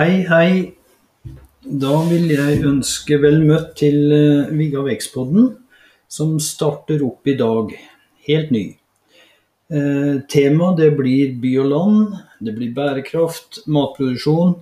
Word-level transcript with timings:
Hei, 0.00 0.22
hei. 0.24 0.52
Da 1.60 1.96
vil 2.08 2.30
jeg 2.32 2.62
ønske 2.64 3.18
vel 3.20 3.42
møtt 3.44 3.74
til 3.82 3.98
uh, 4.08 4.52
Vigga 4.56 4.80
Vekstpodden, 4.86 5.50
som 6.08 6.38
starter 6.40 7.02
opp 7.04 7.28
i 7.28 7.34
dag. 7.36 7.74
Helt 8.24 8.54
ny. 8.54 8.62
Eh, 9.68 10.22
tema 10.24 10.70
det 10.78 10.88
blir 10.96 11.36
by 11.42 11.52
og 11.66 11.68
land, 11.74 12.16
det 12.40 12.56
blir 12.56 12.72
bærekraft, 12.80 13.60
matproduksjon. 13.68 14.56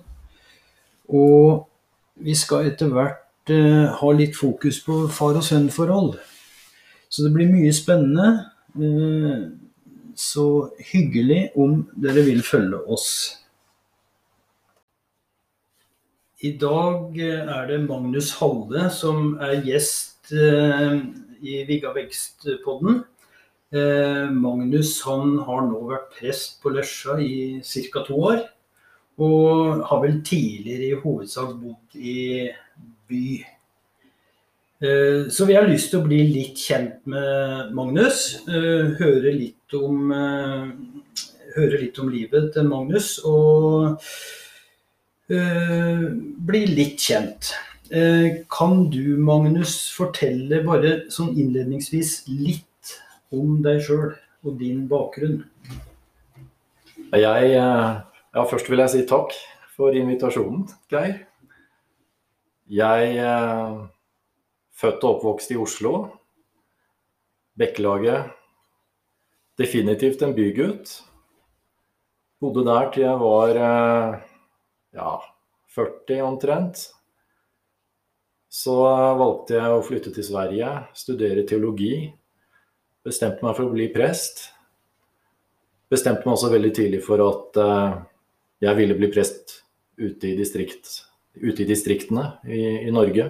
Og 1.07 1.63
vi 2.19 2.35
skal 2.35 2.73
etter 2.73 2.91
hvert 2.91 3.55
eh, 3.55 3.87
ha 3.95 4.13
litt 4.19 4.35
fokus 4.35 4.83
på 4.83 5.05
far 5.07 5.39
og 5.39 5.47
sønn-forhold. 5.47 6.17
Så 7.07 7.23
det 7.23 7.35
blir 7.37 7.53
mye 7.55 7.71
spennende. 7.71 8.33
Eh, 8.75 9.43
så 10.19 10.49
hyggelig 10.91 11.45
om 11.55 11.85
dere 11.95 12.27
vil 12.27 12.43
følge 12.43 12.83
oss. 12.91 13.13
I 16.39 16.53
dag 16.55 17.17
eh, 17.19 17.47
er 17.51 17.65
det 17.67 17.81
Magnus 17.83 18.29
Halle 18.39 18.85
som 18.95 19.33
er 19.43 19.57
gjest 19.65 20.31
eh, 20.31 21.01
i 21.43 21.57
Vigga 21.67 21.91
Vekst-podden. 21.91 23.01
Eh, 23.75 24.29
Magnus 24.31 24.93
han 25.03 25.35
har 25.43 25.67
nå 25.67 25.81
vært 25.89 26.07
prest 26.15 26.61
på 26.63 26.71
Lesja 26.71 27.17
i 27.19 27.59
ca. 27.59 28.05
to 28.07 28.21
år. 28.31 28.39
Og 29.19 29.83
har 29.83 30.03
vel 30.05 30.21
tidligere 30.23 30.87
i 30.87 31.01
hovedsak 31.03 31.57
bodd 31.59 31.99
i 31.99 32.47
by. 33.09 33.23
Så 34.79 35.43
vi 35.43 35.57
har 35.57 35.67
lyst 35.67 35.89
til 35.91 35.99
å 35.99 36.05
bli 36.05 36.21
litt 36.23 36.55
kjent 36.55 37.01
med 37.11 37.73
Magnus. 37.75 38.45
Høre 38.47 39.33
litt 39.35 39.75
om, 39.75 40.07
høre 41.57 41.81
litt 41.81 41.99
om 41.99 42.07
livet 42.13 42.53
til 42.55 42.69
Magnus. 42.71 43.17
og 43.27 43.99
bli 45.29 46.61
litt 46.73 47.03
kjent. 47.05 47.53
Eh, 47.89 48.45
kan 48.49 48.89
du, 48.89 49.17
Magnus, 49.17 49.87
fortelle 49.97 50.61
bare 50.61 50.91
sånn 51.09 51.31
innledningsvis 51.33 52.27
litt 52.29 52.91
om 53.33 53.63
deg 53.65 53.81
sjøl 53.81 54.11
og 54.45 54.59
din 54.59 54.83
bakgrunn? 54.91 55.39
Jeg, 57.09 57.47
eh, 57.49 57.55
ja, 57.57 58.43
først 58.45 58.69
vil 58.69 58.83
jeg 58.83 58.93
si 58.93 59.01
takk 59.09 59.33
for 59.73 59.97
invitasjonen, 59.97 60.67
Geir. 60.91 61.25
Jeg 62.69 63.17
født 64.77 65.03
og 65.03 65.15
oppvokst 65.15 65.55
i 65.55 65.57
Oslo. 65.57 65.93
Bekkelaget. 67.57 68.29
Definitivt 69.57 70.21
en 70.21 70.35
bygutt. 70.37 70.99
Bodde 72.37 72.61
der 72.67 72.91
til 72.93 73.07
jeg 73.07 73.17
var 73.23 73.57
ja, 74.95 75.19
40 75.75 76.21
omtrent. 76.21 76.85
Så 78.49 78.73
valgte 79.19 79.59
jeg 79.59 79.73
å 79.73 79.83
flytte 79.85 80.13
til 80.13 80.25
Sverige, 80.25 80.71
studere 80.97 81.45
teologi. 81.47 82.09
Bestemte 83.05 83.45
meg 83.45 83.53
for 83.53 83.67
å 83.67 83.73
bli 83.73 83.85
prest. 83.93 84.47
Bestemte 85.89 86.25
meg 86.25 86.33
også 86.33 86.49
veldig 86.53 86.71
tidlig 86.73 87.03
for 87.05 87.21
at 87.25 87.59
uh, 87.61 87.99
jeg 88.61 88.77
ville 88.77 88.97
bli 88.97 89.11
prest 89.13 89.59
ute 89.99 90.31
i, 90.31 90.33
distrikt, 90.37 90.89
ute 91.37 91.63
i 91.63 91.69
distriktene 91.69 92.25
i, 92.49 92.59
i, 92.87 92.91
Norge. 92.93 93.29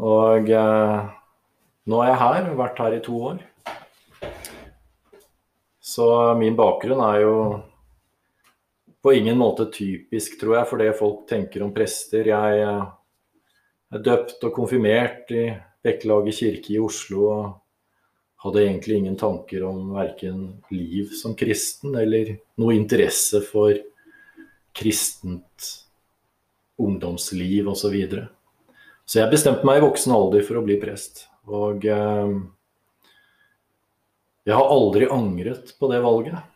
Og 0.00 0.52
uh, 0.52 1.08
nå 1.88 2.04
er 2.04 2.12
jeg 2.12 2.22
her, 2.26 2.52
vært 2.60 2.84
her 2.84 2.96
i 2.98 3.02
to 3.04 3.18
år. 3.32 3.42
Så 5.82 6.06
min 6.38 6.56
bakgrunn 6.56 7.00
er 7.08 7.24
jo 7.24 7.36
på 9.02 9.12
ingen 9.12 9.38
måte 9.38 9.66
typisk, 9.72 10.38
tror 10.40 10.60
jeg, 10.60 10.68
for 10.70 10.82
det 10.82 10.92
folk 10.98 11.24
tenker 11.30 11.64
om 11.64 11.72
prester. 11.74 12.28
Jeg 12.30 12.60
eh, 12.62 12.84
er 13.92 14.04
døpt 14.06 14.44
og 14.46 14.54
konfirmert 14.54 15.32
i 15.34 15.48
Bekkelaget 15.82 16.38
kirke 16.38 16.76
i 16.76 16.80
Oslo 16.82 17.24
og 17.26 17.42
hadde 18.42 18.62
egentlig 18.62 19.00
ingen 19.00 19.16
tanker 19.18 19.64
om 19.66 19.92
verken 19.94 20.44
liv 20.74 21.10
som 21.18 21.34
kristen 21.38 21.94
eller 21.98 22.36
noe 22.58 22.74
interesse 22.74 23.42
for 23.46 23.74
kristent 24.74 25.68
ungdomsliv 26.82 27.68
osv. 27.70 27.82
Så, 27.82 27.90
videre. 27.92 28.24
så 29.04 29.20
jeg 29.20 29.30
bestemte 29.34 29.66
meg 29.66 29.78
i 29.78 29.84
voksen 29.84 30.14
alder 30.14 30.46
for 30.46 30.58
å 30.58 30.64
bli 30.66 30.78
prest. 30.82 31.26
Og 31.50 31.86
eh, 31.86 32.34
jeg 34.46 34.58
har 34.58 34.74
aldri 34.74 35.10
angret 35.10 35.74
på 35.78 35.90
det 35.90 36.02
valget. 36.02 36.51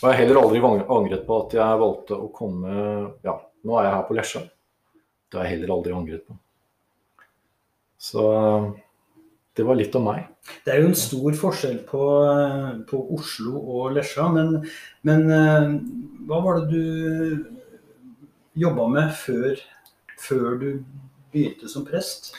Og 0.00 0.06
jeg 0.08 0.14
har 0.14 0.20
heller 0.22 0.40
aldri 0.40 0.60
angret 0.64 1.26
på 1.26 1.38
at 1.44 1.54
jeg 1.58 1.80
valgte 1.82 2.16
å 2.16 2.30
komme 2.32 2.76
Ja, 3.26 3.36
nå 3.68 3.76
er 3.76 3.88
jeg 3.88 3.96
her 3.96 4.06
på 4.08 4.16
Lesja. 4.16 4.40
Det 5.28 5.38
har 5.38 5.46
jeg 5.46 5.58
heller 5.58 5.74
aldri 5.76 5.92
angret 5.92 6.24
på. 6.24 6.36
Så 8.00 8.22
det 9.56 9.66
var 9.68 9.76
litt 9.76 9.96
om 9.98 10.06
meg. 10.08 10.24
Det 10.64 10.72
er 10.72 10.80
jo 10.80 10.88
en 10.88 10.96
stor 10.96 11.34
forskjell 11.36 11.82
på, 11.88 12.04
på 12.88 13.00
Oslo 13.16 13.60
og 13.60 13.90
Lesja, 13.98 14.24
men, 14.32 14.54
men, 15.04 15.26
eh, 15.36 15.74
hva 16.30 16.38
var 16.46 16.62
det 16.62 16.80
du 16.80 17.44
jobba 18.62 18.88
med 18.94 19.12
før, 19.20 19.60
før, 20.16 20.56
du 20.62 20.68
begynte 21.34 21.68
som 21.68 21.84
prest? 21.84 22.32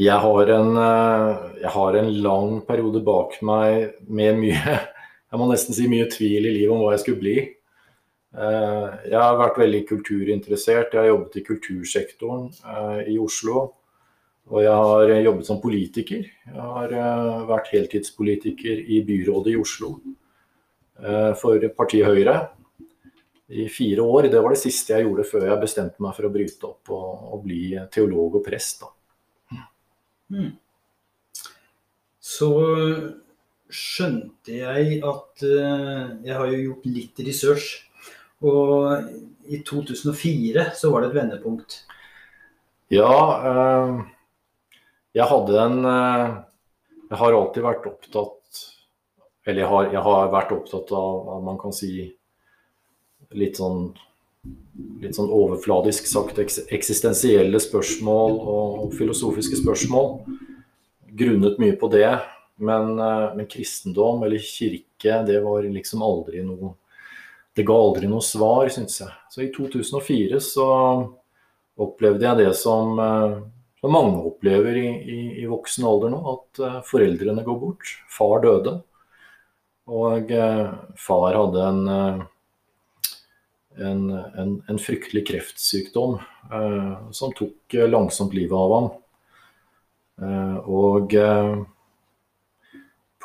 Jeg 0.00 0.16
har, 0.24 0.52
en, 0.56 0.72
eh, 0.80 1.44
jeg 1.66 1.74
har 1.76 2.00
en 2.00 2.10
lang 2.24 2.60
periode 2.64 3.04
bak 3.04 3.36
meg 3.44 4.00
med 4.08 4.40
mye 4.40 4.78
jeg 5.36 5.42
må 5.42 5.50
nesten 5.50 5.76
si 5.76 5.84
mye 5.92 6.08
tvil 6.08 6.46
i 6.48 6.52
livet 6.54 6.72
om 6.72 6.80
hva 6.80 6.94
jeg 6.94 7.02
skulle 7.02 7.20
bli. 7.20 7.36
Eh, 8.36 8.86
jeg 9.10 9.20
har 9.20 9.36
vært 9.36 9.58
veldig 9.60 9.82
kulturinteressert. 9.90 10.94
Jeg 10.94 11.02
har 11.02 11.10
jobbet 11.10 11.36
i 11.36 11.42
kultursektoren 11.44 12.46
eh, 12.56 13.10
i 13.12 13.16
Oslo. 13.20 13.66
Og 14.48 14.62
jeg 14.64 14.72
har 14.72 15.12
jobbet 15.26 15.48
som 15.48 15.60
politiker. 15.60 16.24
Jeg 16.24 16.68
har 16.78 16.94
eh, 16.96 17.42
vært 17.50 17.68
heltidspolitiker 17.74 18.80
i 18.80 19.02
byrådet 19.04 19.52
i 19.52 19.60
Oslo 19.60 19.98
for 21.36 21.60
partiet 21.76 22.08
Høyre 22.08 22.38
i 23.52 23.66
fire 23.68 24.00
år. 24.00 24.30
Det 24.32 24.40
var 24.40 24.54
det 24.54 24.62
siste 24.62 24.94
jeg 24.94 25.04
gjorde 25.04 25.26
før 25.28 25.44
jeg 25.50 25.60
bestemte 25.60 26.00
meg 26.00 26.16
for 26.16 26.24
å 26.24 26.30
bryte 26.32 26.70
opp 26.70 26.92
og, 26.96 27.26
og 27.36 27.42
bli 27.44 27.74
teolog 27.92 28.38
og 28.38 28.46
prest. 28.46 28.86
Mm. 30.32 30.54
Så 32.24 32.48
skjønte 33.72 34.54
jeg 34.60 35.00
at 35.04 35.44
uh, 35.44 36.16
Jeg 36.24 36.34
har 36.38 36.50
jo 36.52 36.62
gjort 36.62 36.88
litt 36.90 37.22
research. 37.26 37.68
Og 38.44 38.90
i 39.48 39.62
2004 39.64 40.70
så 40.76 40.90
var 40.92 41.02
det 41.02 41.10
et 41.10 41.18
vendepunkt. 41.20 41.78
Ja. 42.92 43.10
Uh, 43.42 44.04
jeg 45.16 45.26
hadde 45.30 45.62
en 45.62 45.78
uh, 45.88 46.26
Jeg 47.08 47.18
har 47.22 47.34
alltid 47.34 47.64
vært 47.64 47.86
opptatt 47.88 48.60
Eller 49.46 49.64
jeg 49.64 49.70
har, 49.70 49.88
jeg 49.94 50.02
har 50.04 50.28
vært 50.34 50.52
opptatt 50.54 50.92
av, 50.94 51.30
av 51.34 51.46
man 51.46 51.58
kan 51.58 51.74
si 51.74 52.10
litt 53.34 53.58
sånn 53.58 53.88
litt 55.02 55.16
sånn 55.16 55.32
overfladisk 55.32 56.06
sagt 56.06 56.38
eksistensielle 56.38 57.58
spørsmål 57.58 58.36
og 58.38 58.92
filosofiske 58.94 59.58
spørsmål. 59.58 60.12
Grunnet 61.18 61.58
mye 61.58 61.74
på 61.80 61.90
det. 61.90 62.06
Men, 62.56 62.98
eh, 62.98 63.34
men, 63.34 63.46
kristendom 63.46 64.22
eller 64.22 64.38
kirke, 64.38 65.22
det 65.26 65.40
var 65.40 65.62
liksom 65.62 66.02
aldri 66.02 66.42
noe 66.44 66.74
Det 67.56 67.64
ga 67.64 67.72
aldri 67.72 68.04
noe 68.04 68.20
svar, 68.20 68.68
syns 68.68 68.98
jeg. 69.00 69.12
Så 69.32 69.40
i 69.40 69.46
2004 69.48 70.40
så 70.44 70.64
opplevde 71.80 72.26
jeg 72.26 72.36
det 72.42 72.50
som, 72.60 72.98
eh, 73.00 73.36
som 73.80 73.94
mange 73.94 74.18
opplever 74.28 74.76
i, 74.76 74.90
i, 75.00 75.20
i, 75.40 75.46
voksen 75.48 75.86
alder 75.88 76.12
nå, 76.12 76.18
at 76.34 76.60
eh, 76.60 76.82
foreldrene 76.84 77.44
går 77.46 77.56
bort. 77.62 77.94
Far 78.12 78.44
døde. 78.44 78.74
Og 79.86 80.32
far 80.98 81.36
hadde 81.38 81.64
en, 81.64 81.80
en, 83.78 84.00
en, 84.42 84.54
en 84.66 84.80
fryktelig 84.82 85.22
kreftsykdom 85.28 86.16
som 87.14 87.34
tok 87.38 87.76
langsomt 87.86 88.34
livet 88.34 88.58
av 88.58 88.74
ham. 88.74 88.88
og 90.66 91.14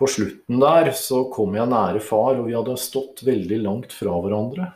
på 0.01 0.09
slutten 0.09 0.61
der 0.61 0.89
så 0.97 1.25
kom 1.33 1.53
jeg 1.53 1.69
nære 1.69 2.01
far, 2.01 2.39
og 2.39 2.47
vi 2.47 2.55
hadde 2.57 2.77
stått 2.81 3.21
veldig 3.27 3.59
langt 3.61 3.93
fra 3.93 4.15
hverandre. 4.23 4.71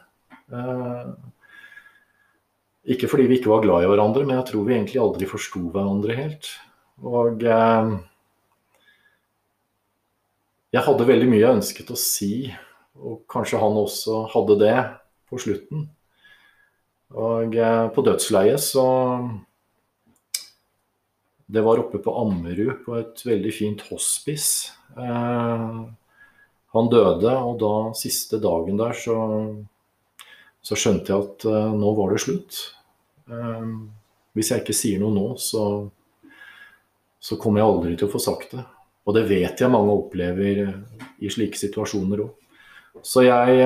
Eh, 0.53 1.07
ikke 2.93 3.09
fordi 3.09 3.25
vi 3.31 3.39
ikke 3.39 3.49
var 3.49 3.63
glad 3.63 3.85
i 3.85 3.89
hverandre, 3.89 4.25
men 4.27 4.37
jeg 4.37 4.51
tror 4.51 4.67
vi 4.67 4.75
egentlig 4.75 5.01
aldri 5.01 5.29
forsto 5.29 5.63
hverandre 5.73 6.17
helt. 6.19 6.51
Og 7.01 7.41
eh, 7.41 7.89
jeg 10.77 10.85
hadde 10.85 11.09
veldig 11.09 11.31
mye 11.31 11.41
jeg 11.41 11.57
ønsket 11.57 11.89
å 11.95 11.97
si, 11.97 12.35
og 13.01 13.23
kanskje 13.31 13.63
han 13.63 13.81
også 13.81 14.21
hadde 14.35 14.59
det 14.61 14.77
på 15.25 15.41
slutten. 15.41 15.89
Og 17.17 17.57
eh, 17.57 17.83
på 17.95 18.05
dødsleiet 18.05 18.61
så 18.61 18.85
det 21.45 21.61
var 21.61 21.77
oppe 21.77 21.99
på 22.01 22.13
Ammerud, 22.21 22.79
på 22.85 22.95
et 22.97 23.21
veldig 23.25 23.51
fint 23.53 23.81
hospice. 23.91 24.73
Eh, 24.95 25.79
han 26.75 26.89
døde, 26.91 27.31
og 27.31 27.59
da 27.59 27.73
siste 27.95 28.39
dagen 28.43 28.79
der 28.79 28.95
så, 28.99 29.17
så 30.59 30.75
skjønte 30.75 31.13
jeg 31.13 31.23
at 31.23 31.45
uh, 31.47 31.71
nå 31.71 31.93
var 31.95 32.11
det 32.11 32.19
slutt. 32.25 32.57
Um, 33.31 33.93
hvis 34.35 34.51
jeg 34.51 34.63
ikke 34.63 34.75
sier 34.75 34.99
noe 34.99 35.15
nå, 35.15 35.23
så, 35.39 35.63
så 37.23 37.39
kommer 37.39 37.61
jeg 37.61 37.69
aldri 37.71 37.93
til 37.95 38.09
å 38.09 38.11
få 38.11 38.19
sagt 38.23 38.57
det. 38.57 38.65
Og 39.07 39.15
det 39.15 39.23
vet 39.29 39.63
jeg 39.63 39.71
mange 39.71 39.95
opplever 39.95 40.61
i 41.23 41.31
slike 41.31 41.61
situasjoner 41.61 42.25
òg. 42.25 42.59
Så 43.05 43.23
jeg, 43.23 43.63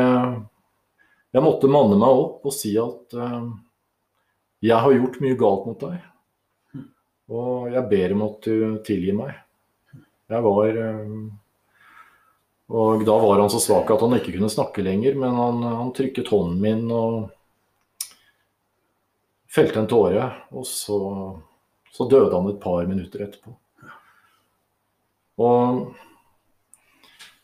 jeg, 1.34 1.42
måtte 1.42 1.70
manne 1.72 1.98
meg 1.98 2.22
opp 2.26 2.46
og 2.50 2.54
si 2.54 2.76
at 2.82 3.16
jeg 4.60 4.82
har 4.84 4.96
gjort 4.98 5.22
mye 5.24 5.38
galt 5.40 5.70
mot 5.70 5.86
deg. 5.86 6.84
Og 7.32 7.70
jeg 7.72 7.90
ber 7.94 8.18
om 8.18 8.26
at 8.28 8.50
du 8.50 8.82
tilgir 8.86 9.16
meg. 9.16 9.38
Jeg 10.30 10.46
var 10.46 10.78
og 12.70 13.02
da 13.02 13.16
var 13.18 13.40
han 13.42 13.50
så 13.50 13.58
svak 13.62 13.90
at 13.90 14.02
han 14.06 14.14
ikke 14.20 14.36
kunne 14.36 14.52
snakke 14.54 14.84
lenger, 14.86 15.16
men 15.18 15.34
han, 15.34 15.64
han 15.66 15.94
trykket 15.98 16.30
hånden 16.30 16.60
min 16.62 16.84
og 16.94 17.32
felte 19.50 19.82
en 19.82 19.90
tåre. 19.90 20.28
Og 20.54 20.68
så, 20.70 21.00
så, 21.90 22.06
døde 22.06 22.30
han 22.36 22.52
et 22.52 22.62
par 22.62 22.86
minutter 22.86 23.26
etterpå. 23.26 23.56
Og 25.42 25.82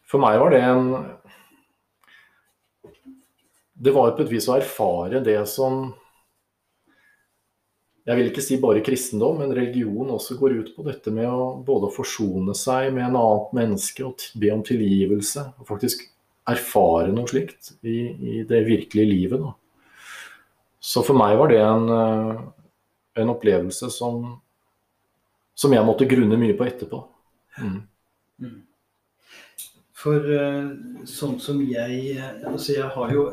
for 0.05 0.21
meg 0.21 0.37
var 0.41 0.53
det 0.53 0.61
en 0.67 0.89
Det 3.75 3.91
var 3.95 4.13
på 4.15 4.23
et 4.23 4.31
vis 4.31 4.45
å 4.47 4.55
erfare 4.55 5.19
det 5.23 5.39
som 5.51 5.89
jeg 8.05 8.19
vil 8.19 8.27
ikke 8.29 8.43
si 8.45 8.57
bare 8.61 8.83
kristendom, 8.85 9.39
men 9.41 9.53
religion 9.57 10.11
også 10.13 10.37
går 10.37 10.59
ut 10.59 10.67
på 10.75 10.83
dette 10.85 11.09
med 11.13 11.25
å 11.25 11.55
både 11.65 11.89
forsone 11.93 12.53
seg 12.57 12.91
med 12.93 13.07
en 13.07 13.17
annet 13.17 13.55
menneske 13.57 14.05
og 14.05 14.21
be 14.37 14.51
om 14.53 14.61
tilgivelse. 14.65 15.47
Og 15.57 15.69
faktisk 15.71 16.03
erfare 16.45 17.09
noe 17.09 17.25
slikt 17.31 17.71
i, 17.81 17.97
i 18.13 18.43
det 18.45 18.61
virkelige 18.67 19.09
livet. 19.09 19.41
Da. 19.41 19.55
Så 20.77 21.01
for 21.07 21.17
meg 21.17 21.33
var 21.39 21.49
det 21.49 21.57
en, 21.65 21.89
eh, 21.89 22.45
en 23.23 23.33
opplevelse 23.33 23.89
som, 23.89 24.21
som, 25.57 25.73
jeg 25.73 25.89
måtte 25.89 26.05
grunne 26.05 26.37
mye 26.37 26.53
på 26.53 26.69
etterpå. 26.69 27.01
Mm. 27.57 27.81
mm. 28.45 28.55
For 30.05 30.21
uh, 30.21 30.67
sånn 31.09 31.39
som 31.41 31.61
jeg 31.65 32.19
Altså, 32.45 32.75
jeg 32.75 32.89
har 32.93 33.13
jo 33.15 33.23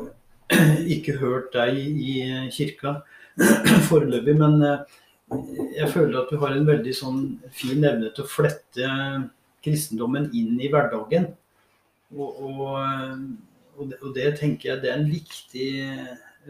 ikke 0.95 1.19
hørt 1.19 1.51
deg 1.53 1.77
i 1.77 2.15
kirka 2.55 3.03
foreløpig. 3.89 4.35
Men 4.39 4.59
eh, 4.67 4.97
jeg 5.79 5.89
føler 5.93 6.19
at 6.21 6.33
du 6.33 6.39
har 6.41 6.55
en 6.55 6.67
veldig 6.67 6.95
sånn 6.97 7.21
fin 7.55 7.83
evne 7.83 8.11
til 8.13 8.25
å 8.25 8.29
flette 8.29 8.91
kristendommen 9.63 10.29
inn 10.35 10.59
i 10.61 10.69
hverdagen. 10.71 11.31
Og, 12.13 12.43
og, 12.45 12.59
og, 13.77 13.87
det, 13.89 13.97
og, 14.01 14.11
det, 14.15 14.27
tenker 14.37 14.73
jeg 14.73 14.83
det 14.83 14.91
er 14.91 14.99
en 14.99 15.09
viktig 15.09 15.69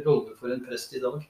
rolle 0.03 0.35
for 0.39 0.51
en 0.51 0.63
prest 0.65 0.95
i 0.97 1.03
dag. 1.03 1.21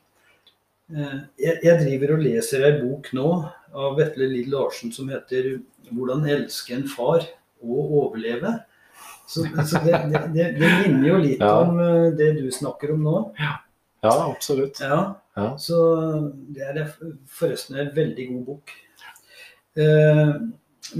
Eh, 0.94 1.18
jeg, 1.42 1.60
jeg 1.64 1.80
driver 1.84 2.16
og 2.16 2.26
leser 2.26 2.66
ei 2.68 2.74
bok 2.82 3.10
nå 3.18 3.30
av 3.74 3.98
Vetle 3.98 4.28
Lid 4.30 4.50
Larsen 4.52 4.94
som 4.94 5.10
heter 5.10 5.58
'Hvordan 5.90 6.28
elske 6.30 6.76
en 6.76 6.88
far 6.88 7.26
og 7.64 7.80
overleve'. 8.00 8.62
Så, 9.28 9.44
så 9.70 9.80
det, 9.84 10.00
det, 10.34 10.48
det, 10.60 10.70
minner 10.84 11.08
jo 11.08 11.18
litt 11.18 11.42
ja. 11.42 11.54
om 11.64 11.80
eh, 11.80 12.12
det 12.18 12.34
du 12.40 12.48
snakker 12.52 12.94
om 12.94 13.04
nå. 13.04 13.18
Ja, 13.40 13.54
ja 14.04 14.16
absolutt. 14.30 14.80
Ja. 14.84 15.20
Ja. 15.34 15.54
Så 15.58 15.78
det 16.54 16.66
er 16.66 16.92
forresten 17.30 17.80
en 17.82 17.94
veldig 17.96 18.28
god 18.30 18.44
bok. 18.52 18.74
Eh, 19.80 20.34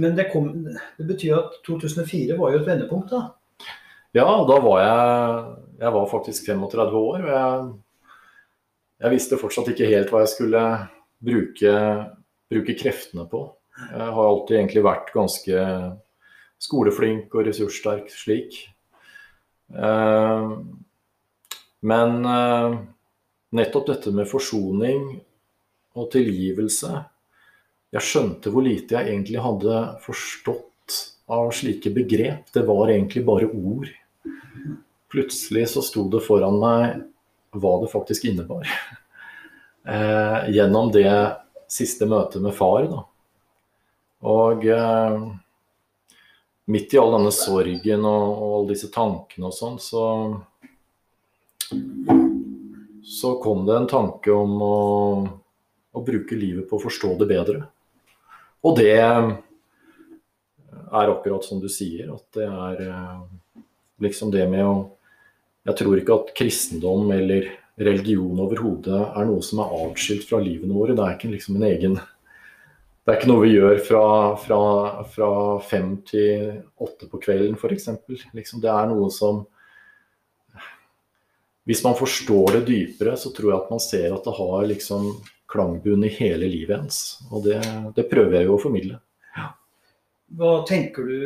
men 0.00 0.16
det, 0.16 0.28
kom, 0.32 0.50
det, 0.64 1.06
betyr 1.06 1.36
at 1.38 1.58
2004 1.66 2.38
var 2.38 2.54
jo 2.54 2.60
et 2.62 2.68
vendepunkt, 2.68 3.14
da? 3.14 3.68
Ja, 4.14 4.26
da 4.46 4.58
var 4.62 4.80
jeg 4.80 5.54
Jeg 5.82 5.92
var 5.94 6.10
faktisk 6.10 6.46
35 6.46 6.96
år. 6.98 7.22
og 7.22 7.30
jeg, 7.30 7.72
jeg 9.04 9.10
visste 9.14 9.38
fortsatt 9.38 9.70
ikke 9.72 9.90
helt 9.90 10.10
hva 10.10 10.22
jeg 10.22 10.32
skulle 10.34 10.62
bruke, 11.24 11.74
bruke 12.50 12.76
kreftene 12.78 13.26
på. 13.30 13.42
Jeg 13.90 14.14
har 14.16 14.28
alltid 14.30 14.56
egentlig 14.56 14.84
vært 14.86 15.10
ganske 15.14 15.64
skoleflink 16.62 17.34
og 17.34 17.48
ressurssterk 17.48 18.10
slik. 18.12 18.56
Eh, 19.74 20.50
men 21.84 22.28
eh, 22.30 22.76
nettopp 23.54 23.88
dette 23.92 24.12
med 24.14 24.28
forsoning 24.28 25.02
og 25.94 26.10
tilgivelse 26.12 26.90
Jeg 27.94 28.02
skjønte 28.02 28.50
hvor 28.50 28.64
lite 28.66 28.96
jeg 28.96 29.12
egentlig 29.12 29.42
hadde 29.44 29.82
forstått 30.02 30.96
av 31.30 31.52
slike 31.54 31.92
begrep. 31.94 32.50
Det 32.52 32.64
var 32.66 32.90
egentlig 32.90 33.22
bare 33.24 33.46
ord. 33.46 33.86
Plutselig 35.12 35.68
så 35.70 35.82
sto 35.86 36.08
det 36.10 36.24
foran 36.26 36.58
meg 36.58 37.04
hva 37.54 37.76
det 37.84 37.92
faktisk 37.92 38.26
innebar. 38.28 38.66
Eh, 39.84 40.50
gjennom 40.56 40.90
det 40.94 41.12
siste 41.68 42.06
møtet 42.08 42.40
med 42.40 42.54
far. 42.56 42.86
Da. 42.88 43.02
Og 44.24 44.64
eh, 44.64 45.16
midt 46.72 46.94
i 46.94 47.00
all 47.02 47.12
denne 47.18 47.32
sorgen 47.36 48.06
og, 48.08 48.22
og 48.32 48.54
alle 48.58 48.70
disse 48.72 48.88
tankene 48.94 49.50
og 49.50 49.54
sånn, 49.54 49.76
så 49.84 50.04
så 53.04 53.34
kom 53.42 53.66
det 53.66 53.76
en 53.76 53.86
tanke 53.90 54.32
om 54.32 54.62
å, 54.64 54.76
å, 55.92 56.02
bruke 56.04 56.36
livet 56.38 56.68
på 56.68 56.78
å 56.78 56.82
forstå 56.82 57.14
det 57.20 57.28
bedre. 57.28 57.64
Og 58.64 58.78
det 58.78 58.96
er 58.96 59.34
akkurat 60.94 61.44
som 61.44 61.60
du 61.60 61.68
sier, 61.68 62.08
at 62.14 62.24
det 62.38 62.48
er 62.48 62.80
eh, 62.88 63.20
liksom 64.04 64.32
det 64.34 64.48
med 64.50 64.64
å 64.66 64.76
Jeg 65.64 65.78
tror 65.78 65.96
ikke 65.96 66.16
at 66.18 66.32
kristendom 66.36 67.08
eller 67.14 67.46
religion 67.80 68.40
overhodet 68.44 68.98
er 69.16 69.24
noe 69.24 69.40
som 69.40 69.62
er 69.64 69.70
atskilt 69.86 70.26
fra 70.28 70.36
livene 70.36 70.76
våre. 70.76 70.92
Det 70.92 71.00
er 71.06 71.14
ikke 71.16 71.30
liksom 71.32 71.56
en 71.56 71.64
egen 71.70 71.94
det 73.04 73.12
er 73.12 73.18
ikke 73.18 73.28
noe 73.28 73.44
vi 73.44 73.54
gjør 73.54 73.80
fra, 73.84 74.04
fra, 74.40 74.58
fra 75.12 75.30
fem 75.60 75.90
til 76.08 76.54
åtte 76.80 77.08
på 77.08 77.18
kvelden, 77.20 77.56
f.eks. 77.56 77.90
Liksom, 78.32 78.62
det 78.64 78.70
er 78.72 78.86
noe 78.88 79.10
som 79.12 79.42
hvis 81.64 81.84
man 81.84 81.96
forstår 81.96 82.58
det 82.58 82.66
dypere, 82.68 83.16
så 83.16 83.32
tror 83.32 83.50
jeg 83.50 83.60
at 83.62 83.70
man 83.72 83.80
ser 83.80 84.12
at 84.12 84.26
det 84.26 84.36
har 84.36 84.66
liksom 84.68 85.08
klangbunn 85.50 86.04
i 86.04 86.12
hele 86.12 86.48
livet 86.50 86.76
ens. 86.76 86.98
Og 87.30 87.46
det, 87.46 87.60
det 87.96 88.08
prøver 88.10 88.40
jeg 88.40 88.48
jo 88.48 88.56
å 88.58 88.60
formidle. 88.60 88.98
Ja. 89.36 89.50
Hva 90.36 90.54
tenker 90.68 91.08
du 91.08 91.20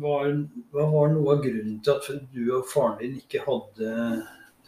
var, 0.00 0.30
hva 0.72 0.86
var 0.92 1.12
noe 1.12 1.36
av 1.36 1.42
grunnen 1.44 1.80
til 1.84 1.96
at 1.96 2.30
du 2.32 2.52
og 2.56 2.68
faren 2.70 2.96
din 3.02 3.18
ikke 3.20 3.44
hadde 3.44 3.92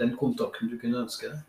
den 0.00 0.12
kontakten 0.20 0.68
du 0.72 0.76
kunne 0.80 1.04
ønske 1.04 1.30
deg? 1.30 1.46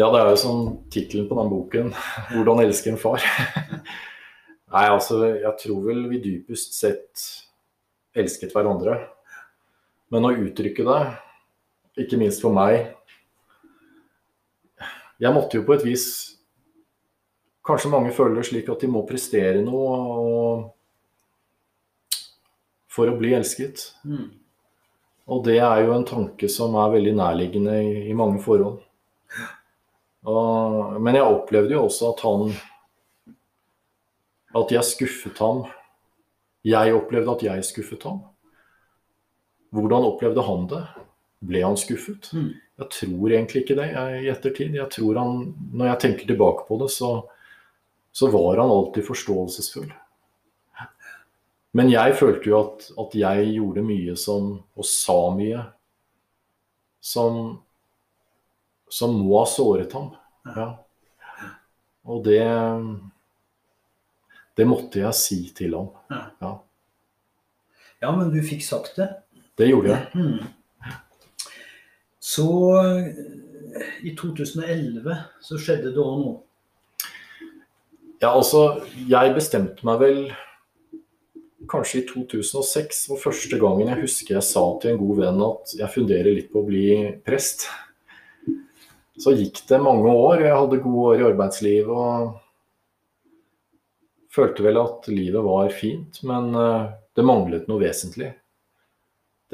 Ja, 0.00 0.08
det 0.10 0.18
er 0.18 0.32
jo 0.32 0.38
sånn 0.42 0.64
tittelen 0.90 1.28
på 1.30 1.36
den 1.38 1.50
boken, 1.52 1.92
'Hvordan 2.32 2.64
elske 2.64 2.90
en 2.90 2.98
far'. 2.98 3.22
Nei, 4.74 4.86
altså, 4.90 5.20
jeg 5.38 5.54
tror 5.60 5.84
vel 5.84 6.00
vi 6.10 6.18
dypest 6.22 6.74
sett 6.74 7.28
elsket 8.16 8.50
hverandre. 8.56 8.96
Men 10.14 10.28
å 10.28 10.34
uttrykke 10.44 10.86
det, 10.86 11.00
ikke 12.04 12.18
minst 12.20 12.42
for 12.42 12.54
meg 12.54 12.92
Jeg 15.22 15.34
måtte 15.34 15.58
jo 15.58 15.64
på 15.66 15.74
et 15.76 15.84
vis 15.86 16.06
Kanskje 17.64 17.90
mange 17.90 18.12
føler 18.12 18.38
det 18.38 18.48
slik 18.50 18.68
at 18.70 18.82
de 18.84 18.90
må 18.92 19.04
prestere 19.08 19.62
noe 19.64 20.70
for 22.94 23.10
å 23.10 23.14
bli 23.18 23.32
elsket. 23.34 23.80
Mm. 24.06 24.26
Og 25.32 25.40
det 25.46 25.56
er 25.64 25.80
jo 25.86 25.94
en 25.96 26.04
tanke 26.06 26.50
som 26.52 26.76
er 26.78 26.92
veldig 26.92 27.14
nærliggende 27.16 27.78
i, 27.80 27.94
i 28.12 28.16
mange 28.16 28.42
forhold. 28.44 28.82
Og, 30.28 31.00
men 31.00 31.18
jeg 31.18 31.24
opplevde 31.38 31.74
jo 31.74 31.86
også 31.88 32.12
at 32.12 32.22
han 32.24 32.52
At 34.54 34.70
jeg 34.70 34.86
skuffet 34.86 35.40
ham. 35.42 35.64
Jeg 36.64 36.94
opplevde 36.94 37.32
at 37.32 37.42
jeg 37.48 37.64
skuffet 37.66 38.04
ham. 38.06 38.20
Hvordan 39.74 40.06
opplevde 40.06 40.44
han 40.46 40.68
det? 40.70 40.82
Ble 41.44 41.64
han 41.64 41.76
skuffet? 41.78 42.30
Mm. 42.32 42.52
Jeg 42.80 42.90
tror 42.90 43.32
egentlig 43.32 43.62
ikke 43.64 43.76
det 43.78 43.90
i 43.94 44.30
ettertid. 44.30 44.74
Jeg 44.74 44.90
tror 44.90 45.18
han, 45.20 45.54
Når 45.72 45.92
jeg 45.92 46.00
tenker 46.04 46.30
tilbake 46.30 46.66
på 46.68 46.78
det, 46.82 46.90
så, 46.94 47.10
så 48.14 48.30
var 48.30 48.62
han 48.62 48.70
alltid 48.70 49.06
forståelsesfull. 49.06 49.92
Men 51.74 51.90
jeg 51.90 52.14
følte 52.14 52.50
jo 52.50 52.58
at, 52.60 52.86
at, 53.02 53.14
jeg 53.18 53.54
gjorde 53.56 53.82
mye 53.82 54.14
som, 54.18 54.52
og 54.78 54.86
sa 54.86 55.18
mye 55.34 55.64
som, 57.02 57.40
som 58.86 59.16
må 59.18 59.40
ha 59.40 59.48
såret 59.50 59.94
ham. 59.96 60.12
Ja. 60.54 60.68
Og 62.04 62.22
det 62.26 62.44
Det 64.54 64.66
måtte 64.70 65.00
jeg 65.02 65.18
si 65.18 65.38
til 65.50 65.74
ham. 65.74 65.88
Ja. 66.38 66.52
ja, 68.04 68.10
men 68.14 68.30
du 68.30 68.38
fikk 68.46 68.62
sagt 68.62 69.00
det? 69.00 69.08
Det 69.58 69.68
gjorde 69.70 69.92
jeg. 69.94 70.06
Mm. 70.14 70.38
Så 72.24 72.48
i 74.02 74.14
2011 74.16 75.16
så 75.42 75.60
skjedde 75.60 75.92
det 75.94 76.02
òg 76.02 76.18
noe. 76.22 76.40
Ja, 78.22 78.30
altså 78.30 78.80
Jeg 79.10 79.34
bestemte 79.36 79.84
meg 79.86 80.00
vel 80.00 80.18
kanskje 81.68 82.02
i 82.02 82.04
2006 82.08 83.06
for 83.08 83.20
første 83.20 83.58
gangen 83.60 83.88
jeg 83.88 84.02
husker 84.02 84.36
jeg 84.36 84.46
sa 84.46 84.62
til 84.80 84.92
en 84.92 85.00
god 85.00 85.20
venn 85.22 85.42
at 85.46 85.74
jeg 85.78 85.92
funderer 85.94 86.36
litt 86.36 86.50
på 86.52 86.60
å 86.60 86.68
bli 86.68 86.86
prest. 87.24 87.66
Så 89.20 89.32
gikk 89.36 89.62
det 89.68 89.78
mange 89.82 90.10
år, 90.10 90.42
jeg 90.42 90.56
hadde 90.58 90.82
gode 90.82 91.04
år 91.12 91.20
i 91.20 91.26
arbeidslivet 91.28 91.92
og 91.94 92.34
følte 94.34 94.64
vel 94.66 94.80
at 94.80 95.06
livet 95.12 95.46
var 95.46 95.70
fint, 95.70 96.18
men 96.26 96.50
eh, 96.58 96.88
det 97.14 97.26
manglet 97.26 97.68
noe 97.70 97.82
vesentlig. 97.84 98.32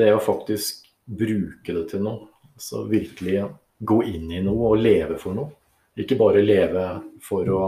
Det 0.00 0.06
er 0.08 0.16
å 0.16 0.22
faktisk 0.24 0.86
bruke 1.04 1.74
det 1.76 1.88
til 1.90 2.04
noe. 2.06 2.30
Altså 2.56 2.86
virkelig 2.88 3.42
gå 3.80 3.98
inn 4.08 4.30
i 4.32 4.40
noe 4.44 4.70
og 4.72 4.80
leve 4.80 5.18
for 5.20 5.36
noe. 5.36 5.52
Ikke 6.00 6.16
bare 6.16 6.40
leve 6.40 6.86
for 7.24 7.48
å, 7.52 7.64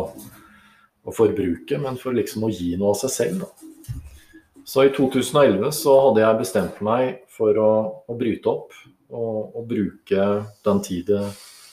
å 1.04 1.12
forbruke, 1.12 1.76
men 1.82 1.98
for 2.00 2.16
liksom 2.16 2.46
å 2.46 2.52
gi 2.52 2.70
noe 2.80 2.94
av 2.94 3.02
seg 3.02 3.12
selv. 3.12 3.44
Da. 3.44 3.92
Så 4.64 4.86
i 4.86 4.92
2011 4.94 5.72
så 5.74 5.96
hadde 6.06 6.22
jeg 6.22 6.40
bestemt 6.40 6.80
meg 6.86 7.24
for 7.32 7.58
å, 7.58 7.72
å 8.08 8.16
bryte 8.16 8.48
opp 8.48 8.76
og, 9.12 9.56
og, 9.58 9.64
bruke 9.68 10.28
den 10.64 10.82
tid 10.86 11.10
det 11.10 11.24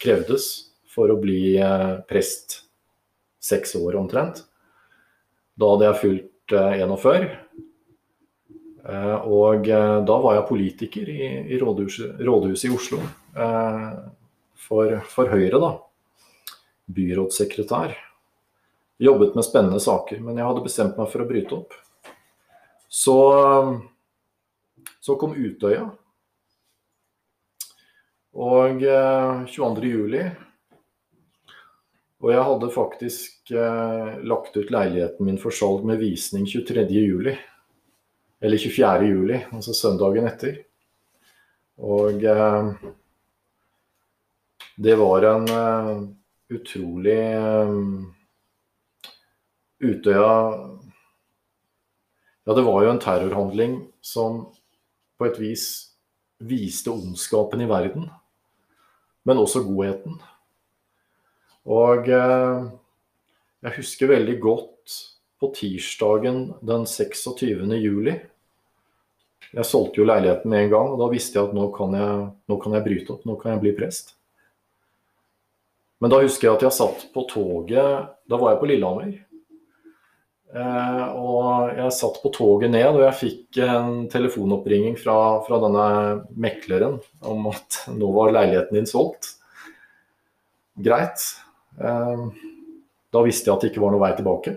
krevdes 0.01 0.49
for 0.89 1.13
å 1.13 1.19
bli 1.21 1.53
eh, 1.61 1.99
prest 2.09 2.63
seks 3.39 3.77
år 3.79 3.95
omtrent. 3.99 4.41
Da 5.59 5.69
hadde 5.71 5.87
jeg 5.87 6.01
fylt 6.01 6.55
41. 6.55 7.05
Eh, 7.05 7.29
eh, 7.29 7.37
og 8.85 9.67
eh, 9.67 9.95
da 10.07 10.17
var 10.23 10.37
jeg 10.37 10.47
politiker 10.49 11.11
i, 11.11 11.27
i 11.51 11.59
rådhuset, 11.59 12.19
rådhuset, 12.25 12.69
i 12.69 12.73
Oslo. 12.75 13.01
For, 14.69 14.95
for, 15.09 15.31
Høyre, 15.31 15.59
da. 15.61 15.71
Byrådssekretær. 16.93 17.95
Jobbet 18.99 19.37
med 19.37 19.47
spennende 19.47 19.79
saker, 19.81 20.19
men 20.23 20.37
jeg 20.37 20.47
hadde 20.49 20.65
bestemt 20.65 20.99
meg 20.99 21.07
for 21.11 21.23
å 21.23 21.29
bryte 21.29 21.55
opp. 21.55 21.77
Så, 22.89 23.15
så 24.99 25.15
kom 25.21 25.37
Utøya. 25.37 25.87
Og 28.39 28.83
22.07 28.83 30.47
og 32.19 32.33
jeg 32.33 32.43
hadde 32.43 32.73
faktisk 32.73 33.51
eh, 33.55 34.09
lagt 34.27 34.57
ut 34.57 34.71
leiligheten 34.73 35.27
min 35.27 35.39
for 35.39 35.55
salg 35.55 35.85
med 35.87 36.01
visning 36.01 36.43
23.07. 36.49 37.37
Eller 38.41 38.57
24. 38.57 39.07
juli, 39.09 39.41
altså 39.51 39.73
søndagen 39.75 40.27
etter. 40.29 40.61
Og 41.79 42.23
eh, 42.23 42.71
det 44.79 44.95
var 44.99 45.27
en 45.27 45.49
eh, 45.51 45.91
utrolig 46.55 47.19
eh, 47.19 47.75
Utøya 49.79 50.31
Ja, 52.43 52.55
det 52.55 52.63
var 52.65 52.83
jo 52.83 52.91
en 52.91 53.03
terrorhandling 53.03 53.75
som 54.01 54.41
på 55.19 55.27
et 55.27 55.39
vis 55.39 55.65
viste 56.39 56.91
ondskapen 56.91 57.61
i 57.61 57.67
verden, 57.67 58.07
men 59.27 59.39
også 59.39 59.65
godheten. 59.67 60.15
Og 61.67 62.07
eh, 62.07 62.69
jeg 63.67 63.75
husker 63.75 64.13
veldig 64.15 64.37
godt 64.41 64.95
på 65.39 65.51
tirsdagen 65.55 66.49
den 66.65 66.85
26. 66.85 67.63
juli. 67.79 68.15
Jeg 69.49 69.65
solgte 69.65 70.01
jo 70.01 70.05
leiligheten 70.05 70.51
med 70.51 70.65
en 70.65 70.73
gang, 70.73 70.91
og 70.93 71.01
da 71.01 71.07
visste 71.09 71.39
jeg 71.39 71.49
at 71.49 71.55
nå 71.57 71.69
kan 71.73 71.95
jeg, 71.97 72.25
nå 72.51 72.57
kan 72.61 72.75
jeg 72.75 72.85
bryte 72.85 73.15
opp, 73.15 73.23
nå 73.25 73.37
kan 73.39 73.55
jeg 73.55 73.63
bli 73.63 73.73
prest. 73.77 74.13
Men 75.99 76.13
da 76.13 76.21
husker 76.23 76.47
jeg 76.47 76.59
at 76.59 76.67
jeg 76.67 76.77
satt 76.77 77.01
på 77.11 77.25
toget 77.27 78.05
Da 78.31 78.37
var 78.39 78.53
jeg 78.53 78.59
på 78.61 78.69
Lillehammer. 78.69 79.09
Eh, 80.49 81.07
og 81.19 81.73
jeg 81.77 81.93
satt 81.93 82.21
på 82.23 82.31
toget 82.33 82.71
ned, 82.73 82.87
og 82.93 83.03
jeg 83.03 83.17
fikk 83.19 83.59
en 83.65 84.05
telefonoppringing 84.09 84.95
fra, 85.01 85.17
fra 85.45 85.59
denne 85.61 85.89
mekleren 86.39 86.97
om 87.21 87.51
at 87.51 87.83
nå 87.93 88.09
var 88.15 88.33
leiligheten 88.37 88.79
din 88.79 88.89
solgt. 88.89 89.35
Greit. 90.79 91.25
Eh, 91.77 92.25
da 93.13 93.25
visste 93.25 93.49
jeg 93.49 93.55
at 93.55 93.65
det 93.65 93.73
ikke 93.73 93.83
var 93.83 93.93
noe 93.93 94.05
vei 94.05 94.13
tilbake. 94.17 94.55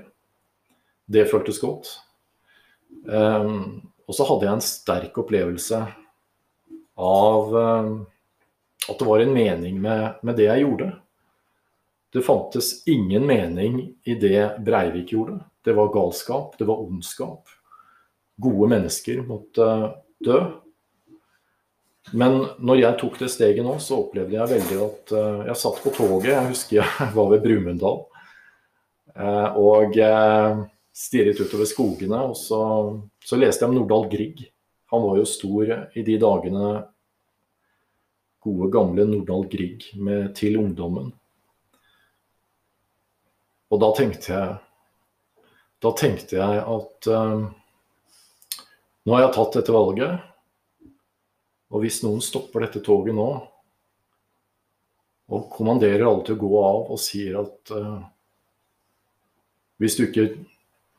Det 1.07 1.27
føltes 1.31 1.61
godt. 1.63 1.89
Um, 3.09 3.83
og 4.07 4.17
så 4.17 4.27
hadde 4.29 4.47
jeg 4.47 4.59
en 4.59 4.65
sterk 4.65 5.19
opplevelse 5.23 5.81
av 7.03 7.55
um, 7.57 7.95
at 8.89 8.99
det 8.99 9.07
var 9.07 9.23
en 9.23 9.35
mening 9.35 9.79
med, 9.81 10.19
med 10.23 10.37
det 10.39 10.49
jeg 10.49 10.65
gjorde. 10.65 10.91
Det 12.13 12.25
fantes 12.27 12.83
ingen 12.91 13.25
mening 13.27 13.79
i 14.05 14.15
det 14.21 14.59
Breivik 14.61 15.15
gjorde. 15.15 15.39
Det 15.65 15.73
var 15.73 15.93
galskap, 15.95 16.59
det 16.59 16.67
var 16.69 16.83
ondskap. 16.83 17.49
Gode 18.43 18.69
mennesker 18.75 19.23
måtte 19.25 19.69
dø. 20.25 20.41
Men 22.13 22.43
når 22.59 22.81
jeg 22.83 22.99
tok 23.01 23.19
det 23.23 23.31
steget 23.33 23.65
nå, 23.65 23.79
så 23.81 24.03
opplevde 24.03 24.37
jeg 24.37 24.51
veldig 24.51 24.79
at 24.85 25.15
uh, 25.15 25.45
jeg 25.47 25.61
satt 25.63 25.79
på 25.85 25.95
toget. 25.95 26.33
Jeg 26.35 26.51
husker 26.51 26.81
jeg 26.83 27.11
var 27.17 27.31
ved 27.33 27.45
Brumunddal. 27.47 28.03
Uh, 29.13 29.49
og 29.61 29.97
uh, 30.03 30.65
stirret 30.93 31.41
utover 31.41 31.69
skogene. 31.69 32.21
Og 32.31 32.37
så, 32.39 32.61
så, 33.25 33.39
leste 33.41 33.65
jeg 33.65 33.73
om 33.73 33.79
Nordahl 33.81 34.09
Grieg. 34.13 34.45
Han 34.93 35.05
var 35.07 35.21
jo 35.21 35.29
stor 35.29 35.73
i 35.97 36.05
de 36.05 36.19
dagene. 36.21 36.73
Gode, 38.43 38.69
gamle 38.75 39.07
Nordahl 39.09 39.47
Grieg 39.51 39.89
med 39.95 40.35
'Til 40.37 40.59
ungdommen'. 40.61 41.13
Og 43.73 43.81
da 43.81 43.89
tenkte 43.97 44.33
jeg 44.33 44.59
Da 45.83 45.91
tenkte 45.99 46.37
jeg 46.37 46.59
at 46.63 47.07
nå 49.03 49.15
har 49.17 49.25
jeg 49.25 49.35
tatt 49.35 49.57
dette 49.59 49.73
valget. 49.75 50.21
Og 51.75 51.83
hvis 51.83 52.03
noen 52.05 52.21
stopper 52.23 52.63
dette 52.63 52.83
toget 52.85 53.17
nå 53.17 53.31
og 55.33 55.49
kommanderer 55.53 56.05
alle 56.07 56.25
til 56.27 56.37
å 56.37 56.43
gå 56.43 56.51
av 56.61 56.91
og 56.93 57.01
sier 57.01 57.39
at 57.41 57.73
uh, 57.73 58.03
hvis 59.81 59.97
du 59.97 60.05
ikke 60.05 60.27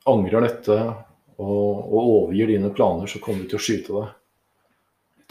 angrer 0.09 0.45
dette 0.45 0.77
og, 1.37 1.69
og, 1.89 1.99
overgir 2.01 2.51
dine 2.51 2.69
planer, 2.75 3.07
så 3.09 3.21
kommer 3.23 3.43
de 3.43 3.51
til 3.51 3.59
å 3.59 3.63
skyte 3.63 3.95
deg. 3.95 4.11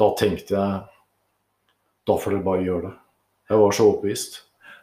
Da 0.01 0.09
tenkte 0.19 0.57
jeg 0.57 0.81
da 2.09 2.17
får 2.19 2.35
dere 2.35 2.47
bare 2.47 2.67
gjøre 2.67 2.89
det. 2.89 2.97
Jeg 3.53 3.61
var 3.61 3.77
så 3.77 3.87
overbevist. 3.87 4.39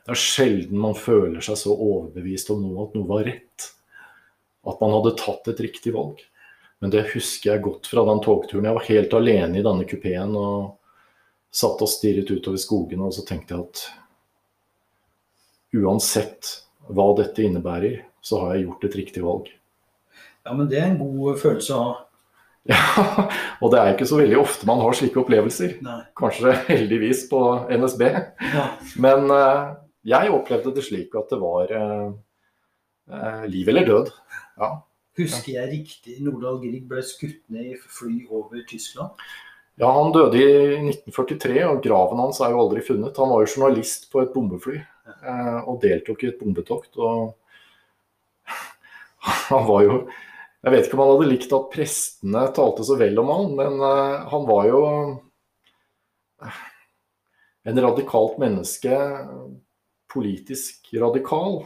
Det 0.05 0.13
er 0.13 0.21
sjelden 0.21 0.79
man 0.79 0.95
føler 0.95 1.43
seg 1.43 1.57
så 1.59 1.73
overbevist 1.75 2.51
om 2.53 2.61
noe 2.63 2.85
at 2.85 2.95
noe 2.95 3.09
var 3.09 3.25
rett. 3.27 3.69
At 4.69 4.79
man 4.83 4.93
hadde 4.95 5.17
tatt 5.19 5.49
et 5.51 5.63
riktig 5.65 5.91
valg. 5.95 6.21
Men 6.79 6.93
det 6.93 7.09
husker 7.11 7.51
jeg 7.51 7.65
godt 7.65 7.89
fra 7.91 8.05
den 8.07 8.21
togturen. 8.23 8.69
Jeg 8.69 8.77
var 8.77 8.87
helt 8.87 9.15
alene 9.17 9.59
i 9.59 9.65
denne 9.65 9.87
kupeen 9.89 10.35
og 10.39 10.77
satt 11.51 11.81
og 11.83 11.91
stirret 11.91 12.29
utover 12.31 12.61
skogene, 12.61 13.09
og 13.09 13.15
så 13.15 13.25
tenkte 13.27 13.57
jeg 13.57 13.65
at 13.65 13.83
uansett 15.81 16.53
hva 16.89 17.09
dette 17.17 17.43
innebærer, 17.43 18.03
så 18.21 18.39
har 18.41 18.55
jeg 18.55 18.67
gjort 18.67 18.85
et 18.87 18.97
riktig 19.01 19.23
valg. 19.25 19.49
Ja, 20.45 20.53
men 20.55 20.69
det 20.69 20.79
er 20.79 20.91
en 20.91 21.01
god 21.01 21.39
følelse 21.41 21.75
å 21.75 21.87
ha. 21.87 21.97
Ja, 22.69 22.79
og 23.63 23.71
det 23.73 23.79
er 23.79 23.93
ikke 23.93 24.07
så 24.09 24.19
veldig 24.19 24.39
ofte 24.41 24.67
man 24.69 24.81
har 24.83 24.97
slike 24.97 25.21
opplevelser. 25.21 25.77
Nei. 25.85 26.01
Kanskje 26.19 26.53
heldigvis 26.67 27.25
på 27.31 27.41
NSB. 27.71 28.05
Ja. 28.53 28.65
Men 29.01 29.29
uh, 29.31 29.75
jeg 30.07 30.33
opplevde 30.35 30.75
det 30.75 30.85
slik 30.85 31.15
at 31.17 31.31
det 31.31 31.39
var 31.41 31.73
uh, 31.73 32.11
uh, 33.09 33.43
liv 33.49 33.71
eller 33.71 33.87
død. 33.87 34.13
Ja. 34.61 34.71
Husker 35.19 35.51
jeg 35.55 35.71
riktig 35.73 36.19
Nordahl 36.23 36.61
Grieg 36.61 36.85
ble 36.87 37.01
skutt 37.03 37.41
ned 37.51 37.73
i 37.73 37.79
fly 37.79 38.21
over 38.27 38.61
Tyskland? 38.69 39.17
Ja, 39.79 39.89
han 39.95 40.13
døde 40.15 40.39
i 40.39 40.47
1943, 40.91 41.57
og 41.69 41.81
graven 41.83 42.19
hans 42.19 42.41
er 42.43 42.51
jo 42.51 42.61
aldri 42.65 42.83
funnet. 42.83 43.17
Han 43.19 43.31
var 43.31 43.43
jo 43.43 43.51
journalist 43.53 44.09
på 44.11 44.21
et 44.23 44.33
bombefly 44.33 44.79
og 45.65 45.79
deltok 45.81 46.23
i 46.23 46.29
et 46.29 46.39
bombetokt. 46.39 46.99
og 46.99 47.31
han 49.49 49.63
var 49.67 49.85
jo 49.87 50.01
Jeg 50.59 50.73
vet 50.73 50.87
ikke 50.87 50.97
om 50.97 51.03
han 51.05 51.13
hadde 51.13 51.29
likt 51.31 51.53
at 51.55 51.69
prestene 51.71 52.43
talte 52.55 52.83
så 52.83 52.97
vel 52.99 53.19
om 53.21 53.29
han, 53.31 53.51
men 53.55 53.77
uh, 53.79 54.27
han 54.27 54.47
var 54.49 54.67
jo 54.67 54.81
en 57.69 57.81
radikalt 57.85 58.39
menneske. 58.41 58.95
Politisk 60.09 60.89
radikal. 60.99 61.61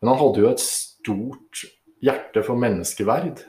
Men 0.00 0.12
han 0.12 0.20
hadde 0.20 0.42
jo 0.42 0.50
et 0.50 0.62
stort 0.62 1.64
hjerte 2.04 2.42
for 2.46 2.60
menneskeverd. 2.60 3.42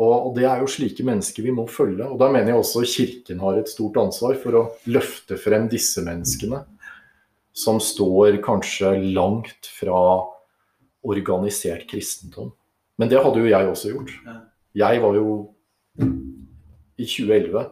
Og, 0.00 0.30
det 0.36 0.46
er 0.48 0.62
jo 0.62 0.70
slike 0.70 1.04
mennesker 1.04 1.44
vi 1.44 1.52
må 1.52 1.66
følge. 1.68 2.06
Og 2.06 2.20
da 2.20 2.30
mener 2.32 2.52
jeg 2.52 2.62
også 2.62 2.84
Kirken 2.88 3.42
har 3.42 3.58
et 3.58 3.68
stort 3.68 3.98
ansvar 4.00 4.38
for 4.40 4.56
å 4.56 4.66
løfte 4.88 5.36
frem 5.40 5.68
disse 5.72 6.04
menneskene. 6.06 6.62
Som 7.52 7.80
står 7.82 8.38
kanskje 8.44 8.94
langt 9.16 9.68
fra 9.80 9.98
organisert 11.04 11.88
kristendom. 11.90 12.52
Men 13.00 13.08
det 13.08 13.22
hadde 13.24 13.40
jo 13.40 13.48
jeg 13.48 13.68
også 13.68 13.92
gjort. 13.94 14.10
Jeg 14.76 15.02
var 15.02 15.14
jo 15.16 15.28
i 17.00 17.06
2011 17.08 17.62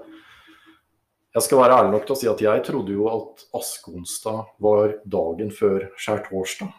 Jeg 1.37 1.45
skal 1.45 1.59
være 1.61 1.77
ærlig 1.77 1.93
nok 1.93 2.07
til 2.07 2.15
å 2.15 2.19
si 2.19 2.29
at 2.31 2.41
jeg 2.43 2.63
trodde 2.67 2.95
jo 2.97 3.11
at 3.13 3.43
askeonsdag 3.55 4.39
var 4.65 4.95
dagen 5.05 5.53
før 5.55 5.85
skjærtorsdag. 6.01 6.73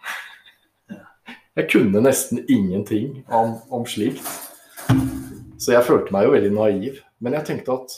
Jeg 1.60 1.68
kunne 1.70 2.02
nesten 2.02 2.42
ingenting 2.50 3.22
om, 3.30 3.60
om 3.70 3.86
slikt. 3.88 4.26
Så 5.62 5.76
jeg 5.76 5.86
følte 5.86 6.16
meg 6.16 6.26
jo 6.26 6.34
veldig 6.34 6.52
naiv. 6.56 6.98
Men 7.22 7.38
jeg 7.38 7.48
tenkte 7.52 7.76
at 7.78 7.96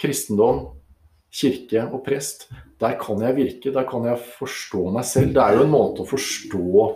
kristendom, 0.00 0.64
kirke 1.28 1.84
og 1.92 2.00
prest, 2.06 2.48
der 2.80 2.96
kan 2.98 3.20
jeg 3.26 3.36
virke. 3.36 3.74
Der 3.74 3.86
kan 3.86 4.08
jeg 4.08 4.24
forstå 4.38 4.86
meg 4.96 5.06
selv. 5.06 5.36
Det 5.36 5.44
er 5.44 5.58
jo 5.58 5.66
en 5.66 5.74
måte 5.76 6.06
å 6.06 6.08
forstå 6.08 6.88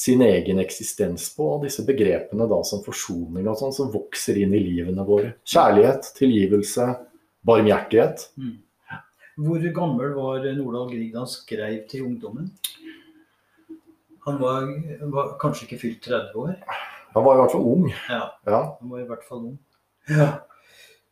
sin 0.00 0.22
egen 0.24 0.60
eksistens 0.62 1.28
på. 1.36 1.46
Og 1.56 1.66
disse 1.66 1.84
begrepene 1.86 2.46
da 2.50 2.60
som 2.66 2.82
forsoning 2.84 3.48
og 3.50 3.58
sånn, 3.60 3.74
som 3.76 3.92
vokser 3.92 4.38
inn 4.40 4.54
i 4.56 4.62
livene 4.64 5.04
våre. 5.06 5.34
Kjærlighet, 5.48 6.12
tilgivelse, 6.16 6.88
barmhjertighet. 7.46 8.28
Mm. 8.40 8.58
Hvor 9.40 9.66
gammel 9.76 10.14
var 10.16 10.44
Nordahl 10.56 10.90
Grieg 10.90 11.12
da 11.14 11.22
han 11.22 11.30
skrev 11.32 11.82
til 11.88 12.04
ungdommen? 12.08 12.50
Han 14.26 14.36
var, 14.40 14.66
var 15.14 15.30
kanskje 15.40 15.64
ikke 15.66 15.80
fylt 15.80 16.02
30 16.04 16.36
år? 16.42 16.56
Han 17.14 17.24
var 17.24 17.36
i 17.36 17.40
hvert 17.40 17.54
fall 17.54 17.64
ung. 17.66 17.86
Ja, 18.08 18.24
Ja. 18.46 18.60
han 18.80 18.90
var 18.92 19.00
i 19.00 19.06
hvert 19.08 19.24
fall 19.26 19.44
ung. 19.52 19.58
Ja. 20.10 20.26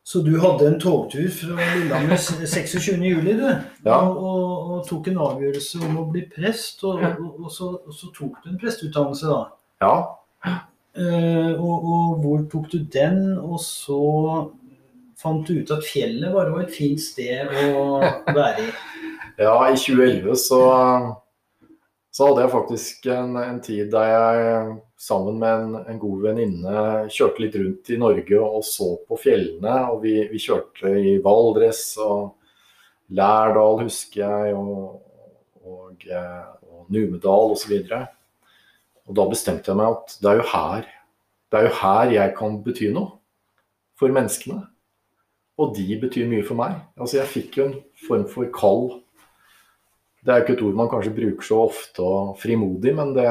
Så 0.08 0.22
du 0.24 0.38
hadde 0.40 0.64
en 0.64 0.78
togtur 0.80 1.26
fra 1.28 1.64
Lillehammer 1.76 2.16
26. 2.16 2.78
juli, 3.10 3.34
du. 3.36 3.48
Ja. 3.84 3.98
Og, 3.98 4.22
og, 4.24 4.70
og 4.72 4.86
tok 4.88 5.10
en 5.10 5.18
avgjørelse 5.20 5.82
om 5.84 5.98
å 6.00 6.04
bli 6.08 6.22
prest. 6.32 6.80
Og, 6.88 7.02
og, 7.04 7.34
og, 7.42 7.50
så, 7.52 7.74
og 7.76 7.92
så 7.92 8.08
tok 8.16 8.38
du 8.40 8.48
en 8.48 8.60
presteutdannelse, 8.62 9.28
da. 9.28 9.42
ja. 9.84 10.54
Eh, 10.98 11.52
og, 11.52 11.84
og 11.92 12.22
hvor 12.22 12.46
tok 12.50 12.70
du 12.72 12.78
den? 12.94 13.20
Og 13.36 13.60
så 13.60 14.00
fant 15.20 15.44
du 15.44 15.60
ut 15.60 15.74
at 15.76 15.84
fjellet 15.84 16.32
var 16.32 16.48
jo 16.54 16.62
et 16.62 16.72
fint 16.72 17.04
sted 17.04 17.52
å 17.68 18.00
være 18.32 18.64
i. 18.64 18.70
Ja, 19.38 19.52
i 19.70 19.76
2011 19.78 20.34
så, 20.40 20.56
så 22.18 22.26
hadde 22.26 22.42
jeg 22.42 22.50
faktisk 22.50 23.04
en, 23.14 23.36
en 23.38 23.58
tid 23.62 23.92
der 23.92 24.08
jeg 24.10 24.62
sammen 24.98 25.36
med 25.38 25.60
en, 25.60 25.76
en 25.86 26.00
god 26.02 26.24
venninne 26.24 26.80
kjørte 27.14 27.44
litt 27.44 27.58
rundt 27.60 27.90
i 27.94 27.98
Norge 28.02 28.40
og 28.42 28.64
så 28.66 28.88
på 29.06 29.18
fjellene. 29.22 29.74
Og 29.92 30.00
vi, 30.02 30.16
vi 30.26 30.40
kjørte 30.42 30.90
i 30.98 31.12
Valdres 31.22 31.92
og 32.02 32.32
Lærdal, 33.14 33.84
husker 33.84 34.24
jeg, 34.24 34.58
og, 34.58 34.98
og, 35.62 36.08
eh, 36.10 36.42
og 36.66 36.90
Numedal 36.90 37.54
osv. 37.54 37.76
Og, 37.78 37.86
så 37.86 38.02
og 39.06 39.16
da 39.20 39.30
bestemte 39.30 39.70
jeg 39.70 39.78
meg 39.78 39.94
at 39.94 40.18
det 40.18 40.32
er 40.32 40.42
jo 40.42 40.48
her 40.50 40.90
det 41.48 41.60
er 41.60 41.68
jo 41.68 41.76
her 41.78 42.10
jeg 42.12 42.34
kan 42.36 42.58
bety 42.64 42.90
noe 42.92 43.14
for 43.98 44.12
menneskene. 44.12 44.58
Og 45.58 45.70
de 45.78 45.86
betyr 46.02 46.26
mye 46.28 46.44
for 46.46 46.58
meg. 46.58 46.74
Altså 46.98 47.22
Jeg 47.22 47.30
fikk 47.30 47.62
jo 47.62 47.70
en 47.70 47.78
form 48.08 48.26
for 48.34 48.50
kall 48.54 48.82
det 50.28 50.34
er 50.34 50.42
jo 50.42 50.44
ikke 50.44 50.56
et 50.58 50.64
ord 50.68 50.74
man 50.76 50.90
kanskje 50.92 51.14
bruker 51.16 51.46
så 51.46 51.58
ofte 51.64 52.04
og 52.04 52.34
frimodig, 52.36 52.92
men 52.98 53.14
det, 53.16 53.28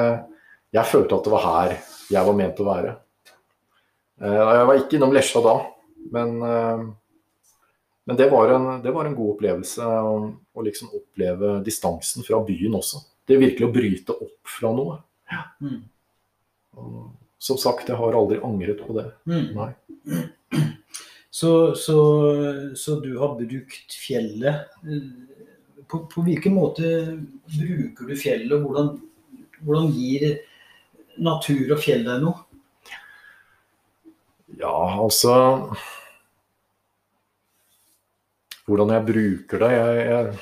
jeg 0.74 0.90
følte 0.90 1.20
at 1.20 1.28
det 1.28 1.34
var 1.36 1.44
her 1.46 1.76
jeg 2.08 2.26
var 2.26 2.38
ment 2.40 2.62
å 2.64 2.66
være. 2.66 2.94
Eh, 4.24 4.40
Jeg 4.58 4.70
var 4.70 4.80
ikke 4.80 4.98
innom 4.98 5.14
Lesja 5.14 5.42
da, 5.46 5.54
men, 6.16 6.32
eh, 6.42 6.86
men 8.08 8.18
det, 8.18 8.30
var 8.32 8.54
en, 8.56 8.66
det 8.82 8.94
var 8.96 9.06
en 9.06 9.18
god 9.18 9.36
opplevelse 9.36 9.86
å, 9.86 10.16
å 10.58 10.66
liksom 10.66 10.90
oppleve 10.98 11.60
distansen 11.68 12.26
fra 12.26 12.40
byen 12.48 12.80
også. 12.80 13.04
Det 13.28 13.36
er 13.36 13.44
virkelig 13.44 13.68
å 13.68 13.76
bryte 13.76 14.16
opp 14.16 14.56
fra 14.58 14.72
noe. 14.74 14.98
Mm. 15.62 15.84
Som 17.38 17.60
sagt, 17.62 17.92
jeg 17.92 18.00
har 18.00 18.18
aldri 18.18 18.40
angret 18.42 18.82
på 18.88 18.96
det. 18.98 19.10
Mm. 19.30 19.50
Nei. 19.54 20.24
Så, 21.30 21.76
så, 21.78 21.98
så 22.80 22.96
du 23.04 23.12
har 23.20 23.36
brukt 23.38 23.98
fjellet. 24.00 24.72
På, 25.88 26.04
på 26.12 26.24
hvilken 26.26 26.56
måte 26.58 26.90
bruker 27.48 28.10
du 28.10 28.16
fjellet, 28.20 28.52
og 28.58 28.66
hvordan, 28.66 28.90
hvordan 29.64 29.92
gir 29.96 30.34
natur 31.24 31.74
og 31.76 31.82
fjell 31.82 32.04
deg 32.08 32.26
noe? 32.26 32.44
Ja, 34.58 34.74
altså 35.04 35.34
Hvordan 38.68 38.94
jeg 38.96 39.06
bruker 39.08 39.62
det 39.62 39.70
Jeg, 39.74 40.06
jeg, 40.08 40.38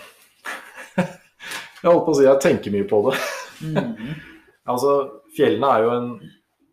jeg 1.81 1.89
holdt 1.89 2.05
på 2.05 2.13
å 2.13 2.17
si 2.17 2.25
jeg 2.25 2.41
tenker 2.43 2.73
mye 2.73 2.87
på 2.89 3.03
det. 3.09 3.19
Mm. 3.65 4.15
Altså, 4.65 4.91
Fjellene 5.37 5.67
er 5.69 5.83
jo 5.83 5.89
en, 5.93 6.05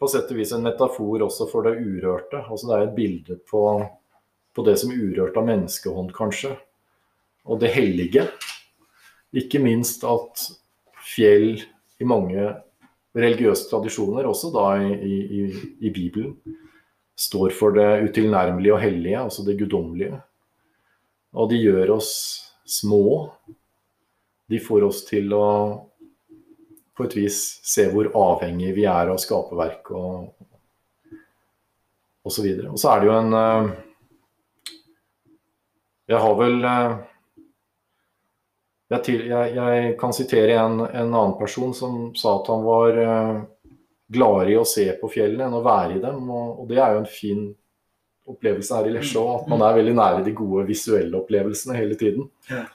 på 0.00 0.08
sett 0.08 0.30
og 0.32 0.38
vis 0.38 0.54
en 0.56 0.62
metafor 0.64 1.26
også 1.26 1.44
for 1.50 1.66
det 1.66 1.74
urørte. 1.76 2.38
Altså, 2.40 2.70
det 2.70 2.76
er 2.78 2.85
et 2.87 2.94
bilde 2.96 3.37
på, 3.50 3.64
på 4.56 4.64
det 4.64 4.78
som 4.80 4.94
er 4.94 5.02
urørt 5.02 5.37
av 5.37 5.44
menneskehånd, 5.44 6.08
kanskje. 6.16 6.54
Og 7.44 7.61
det 7.61 7.74
hellige. 7.74 8.24
Ikke 9.33 9.61
minst 9.62 10.05
at 10.05 10.45
fjell 11.14 11.62
i 12.01 12.09
mange 12.09 12.51
religiøse 13.16 13.68
tradisjoner, 13.71 14.27
også 14.29 14.51
da 14.55 14.66
i, 14.83 15.18
i, 15.21 15.42
i 15.88 15.92
Bibelen, 15.92 16.37
står 17.18 17.53
for 17.57 17.77
det 17.77 18.09
utilnærmelige 18.09 18.75
og 18.75 18.81
hellige, 18.83 19.18
altså 19.21 19.45
det 19.47 19.59
guddommelige. 19.61 20.21
Og 21.37 21.51
de 21.51 21.61
gjør 21.61 21.97
oss 21.97 22.12
små. 22.68 23.33
De 24.49 24.61
får 24.61 24.87
oss 24.88 25.03
til 25.09 25.33
å 25.37 25.47
på 26.92 27.07
et 27.09 27.14
vis 27.16 27.38
se 27.64 27.87
hvor 27.92 28.11
avhengig 28.18 28.75
vi 28.77 28.85
er 28.88 29.09
av 29.09 29.21
skaperverk 29.21 29.88
og 29.97 30.27
osv. 32.29 32.45
Og, 32.45 32.66
og 32.75 32.81
så 32.81 32.92
er 32.92 33.01
det 33.01 33.09
jo 33.09 33.14
en 33.16 33.38
eh, 33.38 33.71
Jeg 36.12 36.21
har 36.21 36.37
vel 36.37 36.68
eh, 36.68 36.99
jeg, 38.92 39.24
jeg, 39.31 39.55
jeg 39.57 39.96
kan 40.00 40.14
sitere 40.16 40.59
en, 40.61 40.81
en, 40.85 41.11
annen 41.11 41.35
person 41.38 41.72
som 41.76 41.98
sa 42.18 42.37
at 42.38 42.50
han 42.52 42.64
var 42.66 42.98
uh, 42.98 43.40
gladere 44.12 44.55
i 44.55 44.59
å 44.61 44.66
se 44.68 44.87
på 45.00 45.11
fjellene 45.12 45.48
enn 45.48 45.59
å 45.59 45.64
være 45.64 45.98
i 45.98 46.02
dem. 46.02 46.26
Og, 46.31 46.62
og 46.62 46.70
det 46.70 46.81
er 46.81 46.96
jo 46.96 47.02
en 47.02 47.11
fin 47.11 47.46
opplevelse 48.33 48.78
her 48.78 48.90
i 48.90 48.94
Lesja 48.94 49.22
at 49.35 49.48
man 49.50 49.64
er 49.66 49.78
veldig 49.81 49.94
nære 49.98 50.26
de 50.26 50.35
gode 50.37 50.66
visuelle 50.68 51.18
opplevelsene 51.18 51.78
hele 51.78 51.98
tiden. 51.98 52.28
Ja. 52.50 52.66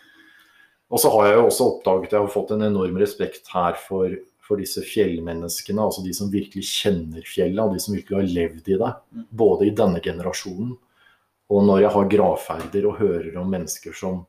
Og 0.88 1.04
så 1.04 1.12
har 1.12 1.28
jeg 1.28 1.38
jo 1.38 1.46
også 1.50 1.70
oppdaget 1.74 2.16
jeg 2.16 2.24
har 2.24 2.32
fått 2.32 2.52
en 2.56 2.66
enorm 2.68 2.98
respekt 3.00 3.50
her 3.52 3.76
for, 3.80 4.12
for 4.44 4.60
disse 4.60 4.84
fjellmenneskene, 4.88 5.84
altså 5.84 6.04
de 6.04 6.14
som 6.16 6.32
virkelig 6.32 6.64
kjenner 6.68 7.24
fjellet, 7.28 7.64
og 7.64 7.76
de 7.76 7.84
som 7.84 7.96
virkelig 7.96 8.20
har 8.22 8.36
levd 8.38 8.70
i 8.72 8.78
det. 8.80 8.92
Både 9.44 9.68
i 9.68 9.74
denne 9.76 10.04
generasjonen 10.04 10.76
og 11.48 11.64
når 11.64 11.84
jeg 11.86 11.94
har 11.96 12.10
gravferder 12.12 12.88
og 12.90 13.00
hører 13.00 13.38
om 13.40 13.52
mennesker 13.52 13.96
som 13.96 14.26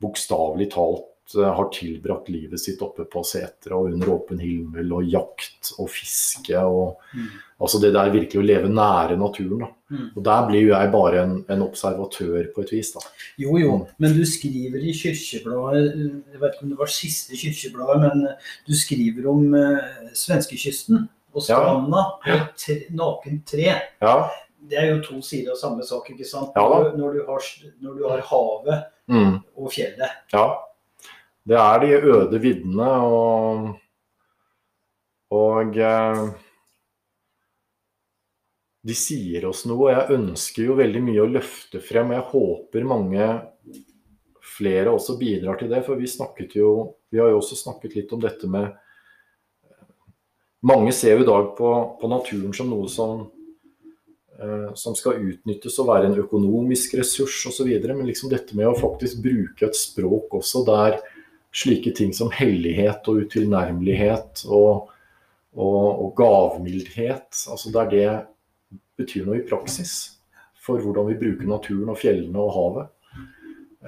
bokstavelig 0.00 0.70
talt 0.74 1.36
eh, 1.36 1.52
har 1.58 1.70
tilbrakt 1.74 2.30
livet 2.32 2.60
sitt 2.60 2.82
oppe 2.84 3.06
på 3.10 3.22
setre 3.26 3.76
og 3.76 3.92
under 3.94 4.14
åpen 4.16 4.40
himmel 4.42 4.96
og 4.96 5.08
jakt 5.08 5.74
og 5.78 5.90
fiske 5.92 6.58
og 6.64 6.98
Mm. 7.10 7.30
Altså 7.60 7.80
det 7.82 7.90
der 7.92 8.08
virkelig 8.12 8.40
å 8.40 8.44
leve 8.46 8.68
nære 8.72 9.18
naturen. 9.20 9.60
da. 9.60 9.68
Mm. 9.92 10.08
Og 10.16 10.24
der 10.24 10.44
blir 10.48 10.62
jo 10.62 10.72
jeg 10.72 10.90
bare 10.94 11.22
en, 11.24 11.32
en 11.52 11.64
observatør 11.66 12.48
på 12.54 12.64
et 12.64 12.72
vis, 12.72 12.92
da. 12.94 13.02
Jo, 13.42 13.56
jo, 13.60 13.74
men 14.00 14.14
du 14.16 14.22
skriver 14.28 14.80
i 14.80 14.94
kirkebladet, 14.96 15.82
jeg 15.92 16.40
vet 16.40 16.54
ikke 16.54 16.64
om 16.64 16.72
det 16.72 16.78
var 16.80 16.92
siste 16.94 17.36
kirkebladet, 17.36 17.98
men 18.06 18.28
du 18.68 18.76
skriver 18.78 19.28
om 19.28 19.56
eh, 19.58 20.12
svenskekysten 20.16 21.02
og 21.34 21.44
stranda 21.44 22.06
ja. 22.26 22.38
og 22.38 22.54
tre, 22.58 22.78
nakent 22.96 23.44
tre. 23.52 23.68
Ja. 24.00 24.14
Det 24.70 24.78
er 24.78 24.90
jo 24.94 25.02
to 25.04 25.20
sider 25.24 25.52
av 25.52 25.60
samme 25.60 25.84
sak, 25.84 26.08
ikke 26.14 26.28
sant? 26.28 26.56
Ja. 26.56 26.80
Når, 26.96 27.18
du 27.18 27.22
har, 27.28 27.52
når 27.84 28.00
du 28.00 28.08
har 28.08 28.24
havet 28.30 28.88
Mm. 29.10 29.40
og 29.58 29.72
fjellet. 29.74 30.20
Ja. 30.32 30.44
Det 31.50 31.56
er 31.58 31.80
de 31.82 31.96
øde 32.14 32.38
viddene 32.42 32.90
og 33.06 33.70
Og 35.30 35.76
eh, 35.78 36.22
de 38.82 38.96
sier 38.96 39.44
oss 39.46 39.62
noe. 39.68 39.92
Jeg 39.92 40.16
ønsker 40.16 40.64
jo 40.66 40.78
veldig 40.78 41.02
mye 41.06 41.22
å 41.22 41.30
løfte 41.30 41.82
frem. 41.84 42.10
og 42.10 42.16
Jeg 42.16 42.30
håper 42.32 42.88
mange 42.88 43.26
flere 44.56 44.90
også 44.90 45.18
bidrar 45.20 45.60
til 45.60 45.70
det. 45.70 45.84
For 45.86 46.00
vi 46.00 46.10
snakket 46.10 46.56
jo 46.58 46.96
Vi 47.10 47.18
har 47.18 47.30
jo 47.30 47.38
også 47.40 47.58
snakket 47.58 47.96
litt 47.98 48.12
om 48.14 48.22
dette 48.22 48.50
med 48.50 48.70
Mange 50.66 50.92
ser 50.92 51.16
jo 51.16 51.24
i 51.24 51.28
dag 51.28 51.54
på, 51.56 51.68
på 52.00 52.08
naturen 52.10 52.52
som 52.52 52.68
noe 52.68 52.88
som 52.90 53.30
som 54.78 54.94
skal 54.96 55.18
utnyttes 55.20 55.74
og 55.82 55.90
være 55.90 56.08
en 56.08 56.20
økonomisk 56.22 56.94
ressurs 56.96 57.42
osv. 57.50 57.68
Men 57.84 58.06
liksom 58.08 58.30
dette 58.32 58.56
med 58.56 58.70
å 58.70 58.78
faktisk 58.78 59.20
bruke 59.24 59.66
et 59.68 59.76
språk 59.76 60.38
også 60.38 60.62
der 60.68 61.00
slike 61.52 61.92
ting 61.96 62.14
som 62.16 62.30
hellighet 62.32 63.08
og 63.10 63.24
utilnærmelighet 63.26 64.44
og, 64.46 64.90
og, 65.56 65.86
og 65.90 66.12
gavmildhet, 66.18 67.34
altså 67.50 67.72
der 67.74 67.90
det 67.90 68.10
betyr 69.00 69.26
noe 69.26 69.40
i 69.40 69.46
praksis 69.46 70.16
for 70.60 70.80
hvordan 70.82 71.08
vi 71.10 71.18
bruker 71.20 71.48
naturen 71.48 71.90
og 71.90 71.98
fjellene 71.98 72.42
og 72.42 72.52
havet. 72.54 72.90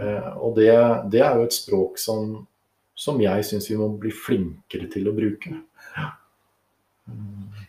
Eh, 0.00 0.30
og 0.40 0.56
det, 0.56 0.72
det 1.12 1.20
er 1.20 1.36
jo 1.36 1.46
et 1.46 1.56
språk 1.56 2.00
som, 2.00 2.34
som 2.96 3.20
jeg 3.22 3.44
syns 3.46 3.68
vi 3.70 3.78
må 3.78 3.90
bli 4.00 4.12
flinkere 4.14 4.88
til 4.92 5.10
å 5.10 5.16
bruke. 5.16 5.54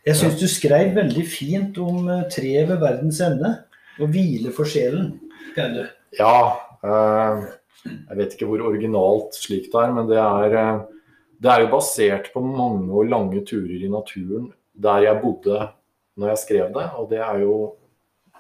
Jeg 0.03 0.19
syns 0.19 0.39
du 0.39 0.47
skrev 0.51 0.91
veldig 0.97 1.23
fint 1.27 1.77
om 1.79 2.07
tre 2.07 2.25
treet 2.33 2.67
ved 2.67 2.81
verdens 2.81 3.21
ende 3.23 3.53
og 4.01 4.09
hvile 4.11 4.51
for 4.55 4.67
sjelen. 4.67 5.13
Kan 5.55 5.77
du? 5.77 5.83
Ja, 6.17 6.59
eh, 6.83 7.45
jeg 7.85 8.17
vet 8.19 8.35
ikke 8.35 8.49
hvor 8.49 8.65
originalt 8.69 9.37
slik 9.37 9.69
det 9.71 9.79
er, 9.79 9.93
men 9.95 10.09
det 10.09 10.19
er, 10.19 10.57
eh, 10.59 11.15
det 11.43 11.51
er 11.51 11.63
jo 11.63 11.71
basert 11.71 12.31
på 12.33 12.43
mange 12.43 12.91
og 12.91 13.09
lange 13.09 13.45
turer 13.47 13.79
i 13.79 13.91
naturen 13.91 14.51
der 14.73 15.05
jeg 15.05 15.21
bodde 15.21 15.69
når 16.17 16.33
jeg 16.33 16.41
skrev 16.43 16.69
det, 16.73 16.85
og 16.97 17.09
det 17.09 17.19
er 17.21 17.39
jo 17.41 17.55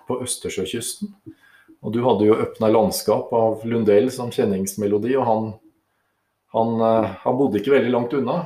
på 0.07 0.19
Østersjøkysten. 0.25 1.13
Og 1.83 1.93
du 1.93 1.99
hadde 2.03 2.25
jo 2.25 2.35
'Øpna 2.35 2.69
landskap' 2.71 3.33
av 3.33 3.65
Lundell 3.65 4.09
som 4.11 4.31
kjenningsmelodi, 4.31 5.15
og 5.17 5.25
han, 5.25 5.53
han, 6.53 6.73
eh, 6.81 7.09
han 7.23 7.37
bodde 7.37 7.59
ikke 7.59 7.75
veldig 7.77 7.91
langt 7.91 8.13
unna. 8.13 8.37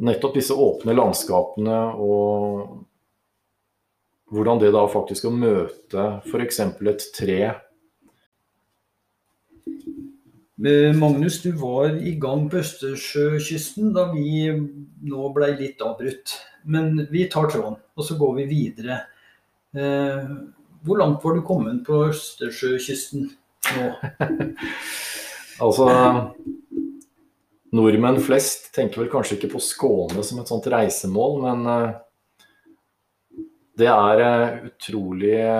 Nettopp 0.00 0.38
disse 0.38 0.56
åpne 0.56 0.94
landskapene 0.96 1.80
og 2.00 2.78
hvordan 4.30 4.60
det 4.62 4.70
da 4.72 4.84
faktisk 4.88 5.26
å 5.26 5.34
møte 5.34 6.06
f.eks. 6.24 6.60
et 6.62 7.06
tre 7.16 7.40
Eh, 10.66 10.96
Magnus, 10.96 11.42
du 11.42 11.52
var 11.52 11.94
i 12.04 12.10
gang 12.20 12.44
på 12.50 12.58
Østersjøkysten 12.60 13.94
da 13.96 14.10
vi 14.12 14.50
nå 15.08 15.28
ble 15.32 15.54
litt 15.56 15.80
avbrutt. 15.80 16.34
Men 16.68 17.06
vi 17.08 17.24
tar 17.32 17.48
tråden, 17.48 17.78
og 17.96 18.04
så 18.04 18.18
går 18.20 18.34
vi 18.42 18.44
videre. 18.50 18.98
Eh, 19.72 20.26
hvor 20.84 21.00
langt 21.00 21.24
var 21.24 21.38
du 21.38 21.46
kommet 21.48 21.80
på 21.86 22.02
Østersjøkysten 22.10 23.30
nå? 23.70 23.86
altså 25.64 25.88
Nordmenn 27.76 28.18
flest 28.24 28.72
tenker 28.74 29.04
vel 29.04 29.10
kanskje 29.12 29.36
ikke 29.38 29.52
på 29.52 29.62
Skåne 29.62 30.24
som 30.26 30.40
et 30.42 30.50
sånt 30.50 30.66
reisemål, 30.72 31.36
men 31.44 31.68
eh, 31.70 31.98
det 33.78 33.88
er 33.88 34.64
utrolige 34.66 35.54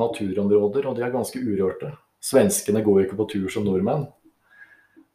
naturområder, 0.00 0.88
og 0.88 0.96
de 0.96 1.04
er 1.04 1.14
ganske 1.14 1.40
urørte. 1.40 1.92
Svenskene 2.22 2.82
går 2.82 3.04
ikke 3.04 3.18
på 3.20 3.28
tur 3.30 3.50
som 3.52 3.66
nordmenn. 3.66 4.06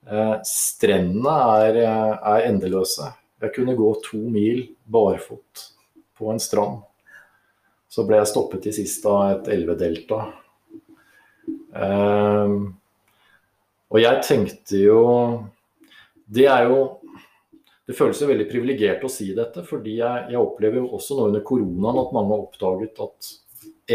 Eh, 0.08 0.38
strendene 0.48 1.34
er, 1.66 1.82
eh, 1.82 2.14
er, 2.34 2.48
endeløse. 2.50 3.12
Jeg 3.42 3.54
kunne 3.56 3.76
gå 3.76 3.90
to 4.06 4.18
mil 4.18 4.68
barfot 4.86 5.66
på 6.18 6.32
en 6.32 6.40
strand. 6.40 6.82
Så 7.90 8.06
ble 8.08 8.18
jeg 8.22 8.32
stoppet 8.32 8.64
til 8.64 8.74
sist 8.74 9.06
av 9.06 9.32
et 9.32 9.50
elvedelta. 9.58 10.22
Eh, 11.76 12.56
og 13.92 14.00
jeg 14.00 14.24
tenkte 14.24 14.78
jo 14.80 15.02
Det 16.32 16.48
er 16.48 16.70
jo 16.70 16.80
Det 17.88 17.98
føles 17.98 18.22
jo 18.22 18.28
veldig 18.30 18.46
privilegert 18.48 19.02
å 19.04 19.10
si 19.12 19.34
dette, 19.36 19.66
fordi 19.68 19.98
jeg, 19.98 20.28
jeg, 20.32 20.40
opplever 20.40 20.80
jo 20.80 20.94
også 20.96 21.18
nå 21.18 21.26
under 21.28 21.42
koronaen 21.44 21.98
at 22.00 22.14
mange 22.16 22.32
har 22.32 22.44
oppdaget 22.46 23.02
at 23.04 23.32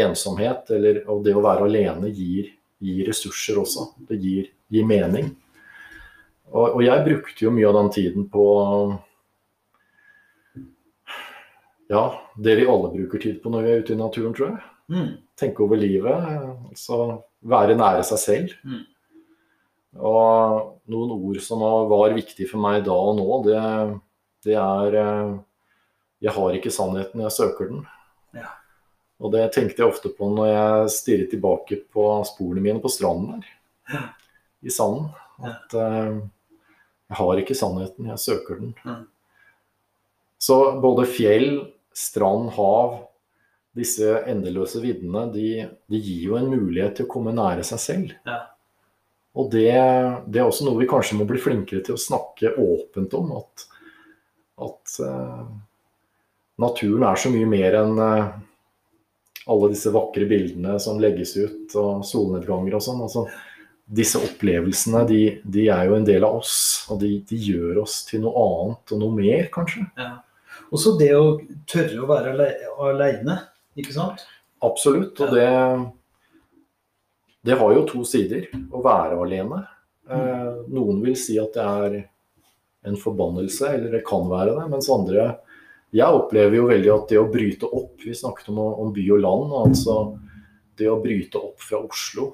ensomhet 0.03 0.69
eller 0.75 0.99
og 1.09 1.23
det 1.25 1.33
å 1.33 1.41
være 1.41 1.65
alene 1.65 2.11
gir, 2.13 2.51
gir 2.83 3.07
ressurser 3.07 3.57
også. 3.57 3.87
Det 4.11 4.19
gir, 4.21 4.51
gir 4.69 4.85
mening. 4.85 5.31
Og, 6.51 6.75
og, 6.75 6.83
jeg 6.83 7.05
brukte 7.07 7.47
jo 7.47 7.55
mye 7.55 7.71
av 7.71 7.79
den 7.79 7.89
tiden 7.95 8.27
på 8.29 8.45
ja, 11.89 12.03
det 12.37 12.59
vi 12.59 12.69
alle 12.69 12.93
bruker 12.93 13.23
tid 13.23 13.41
på 13.41 13.55
når 13.55 13.65
vi 13.65 13.73
er 13.73 13.81
ute 13.81 13.95
i 13.95 13.99
naturen, 14.03 14.37
tror 14.37 14.51
jeg. 14.51 14.63
Mm. 14.93 15.11
Tenke 15.39 15.65
over 15.65 15.79
livet. 15.79 16.31
Altså 16.69 17.01
være 17.47 17.79
nære 17.79 18.05
seg 18.07 18.21
selv. 18.21 18.57
Mm. 18.67 18.83
Og 20.05 20.76
noen 20.91 21.13
ord 21.17 21.39
som 21.43 21.63
var 21.91 22.15
viktige 22.15 22.49
for 22.49 22.61
meg 22.63 22.85
da 22.87 22.95
og 22.95 23.17
nå, 23.19 23.27
det, 23.47 23.61
det 24.47 24.55
er 24.59 24.97
eh, 25.01 25.35
Jeg 26.23 26.33
har 26.33 26.55
ikke 26.57 26.73
sannheten, 26.73 27.21
jeg 27.21 27.35
søker 27.35 27.69
den. 27.69 27.83
Ja. 28.33 28.47
Og 29.21 29.33
det 29.33 29.43
tenkte 29.53 29.83
jeg 29.83 29.91
ofte 29.91 30.09
på 30.13 30.29
når 30.33 30.47
jeg 30.49 30.93
stirret 30.95 31.29
tilbake 31.33 31.81
på 31.93 32.07
sporene 32.25 32.63
mine 32.63 32.81
på 32.81 32.89
stranden 32.89 33.35
der. 33.37 33.51
Ja. 33.93 34.01
I 34.65 34.73
sanden. 34.73 35.11
At 35.37 35.75
uh, 35.77 36.17
jeg 37.07 37.17
har 37.19 37.41
ikke 37.41 37.57
sannheten, 37.57 38.09
jeg 38.09 38.23
søker 38.23 38.57
den. 38.57 38.73
Mm. 38.81 39.05
Så 40.41 40.57
både 40.81 41.05
fjell, 41.09 41.51
strand, 41.93 42.49
hav, 42.57 42.97
disse 43.77 44.17
endeløse 44.29 44.81
viddene, 44.81 45.27
de, 45.33 45.49
de, 45.89 46.01
gir 46.01 46.31
jo 46.31 46.37
en 46.39 46.49
mulighet 46.49 46.97
til 46.97 47.07
å 47.07 47.11
komme 47.13 47.33
nære 47.37 47.65
seg 47.67 47.81
selv. 47.83 48.15
Ja. 48.25 48.41
Og 49.37 49.51
det, 49.53 49.69
det, 50.25 50.39
er 50.39 50.47
også 50.47 50.65
noe 50.65 50.79
vi 50.81 50.89
kanskje 50.89 51.19
må 51.19 51.27
bli 51.29 51.39
flinkere 51.41 51.83
til 51.85 51.97
å 51.97 52.01
snakke 52.01 52.55
åpent 52.57 53.13
om. 53.17 53.35
At, 53.37 53.65
at 54.65 54.95
uh, 55.05 55.43
naturen 56.63 57.05
er 57.05 57.21
så 57.21 57.31
mye 57.33 57.49
mer 57.49 57.77
enn 57.83 58.01
uh, 58.01 58.31
alle 59.47 59.69
disse 59.71 59.93
vakre 59.93 60.25
bildene 60.27 60.75
som 60.81 60.97
legges 60.99 61.35
ut, 61.37 61.75
og 61.77 62.01
solnedganger 62.07 62.79
og 62.79 62.83
sånn. 62.83 63.03
Altså, 63.05 63.27
disse 63.87 64.19
opplevelsene 64.19 65.03
de, 65.07 65.21
de, 65.47 65.67
er 65.71 65.87
jo 65.87 65.95
en 65.95 66.07
del 66.07 66.25
av 66.27 66.41
oss, 66.41 66.55
og 66.91 66.99
de, 67.03 67.13
de, 67.29 67.37
gjør 67.39 67.83
oss 67.85 68.01
til 68.09 68.25
noe 68.25 68.33
annet 68.41 68.95
og 68.95 69.03
noe 69.03 69.15
mer, 69.15 69.47
kanskje. 69.53 69.85
Ja. 69.99 70.17
Og 70.67 70.81
så 70.83 70.97
det 70.99 71.13
å 71.15 71.37
tørre 71.69 72.01
å 72.03 72.09
være 72.09 72.49
aleine, 72.83 73.37
ikke 73.79 73.95
sant? 73.95 74.25
Absolutt. 74.65 75.21
Og 75.23 75.31
det, 75.31 75.47
det 77.47 77.57
har 77.59 77.73
jo 77.73 77.87
to 77.87 78.03
sider. 78.07 78.45
Å 78.53 78.83
være 78.83 79.17
alene. 79.23 79.63
Eh, 80.07 80.21
mm. 80.21 80.61
noen 80.75 81.01
vil 81.05 81.17
si 81.19 81.39
at 81.41 81.55
det 81.55 81.65
er 81.65 81.97
en 82.87 82.99
forbannelse, 82.99 83.73
eller 83.73 83.97
det 83.97 84.05
kan 84.07 84.27
være 84.29 84.53
det, 84.55 84.67
mens 84.71 84.87
andre 84.93 85.27
Jeg 85.95 86.13
opplever 86.13 86.55
jo 86.59 86.67
veldig 86.67 86.91
at 86.93 87.09
det 87.09 87.17
å 87.19 87.29
bryte 87.31 87.67
opp 87.67 88.03
Vi 88.03 88.13
snakket 88.15 88.49
om, 88.53 88.59
om 88.59 88.91
by 88.95 89.03
og 89.15 89.23
land. 89.23 89.55
altså 89.65 89.95
det 90.77 90.87
å 90.91 90.99
bryte 91.01 91.39
opp 91.41 91.63
fra 91.63 91.79
Oslo 91.81 92.27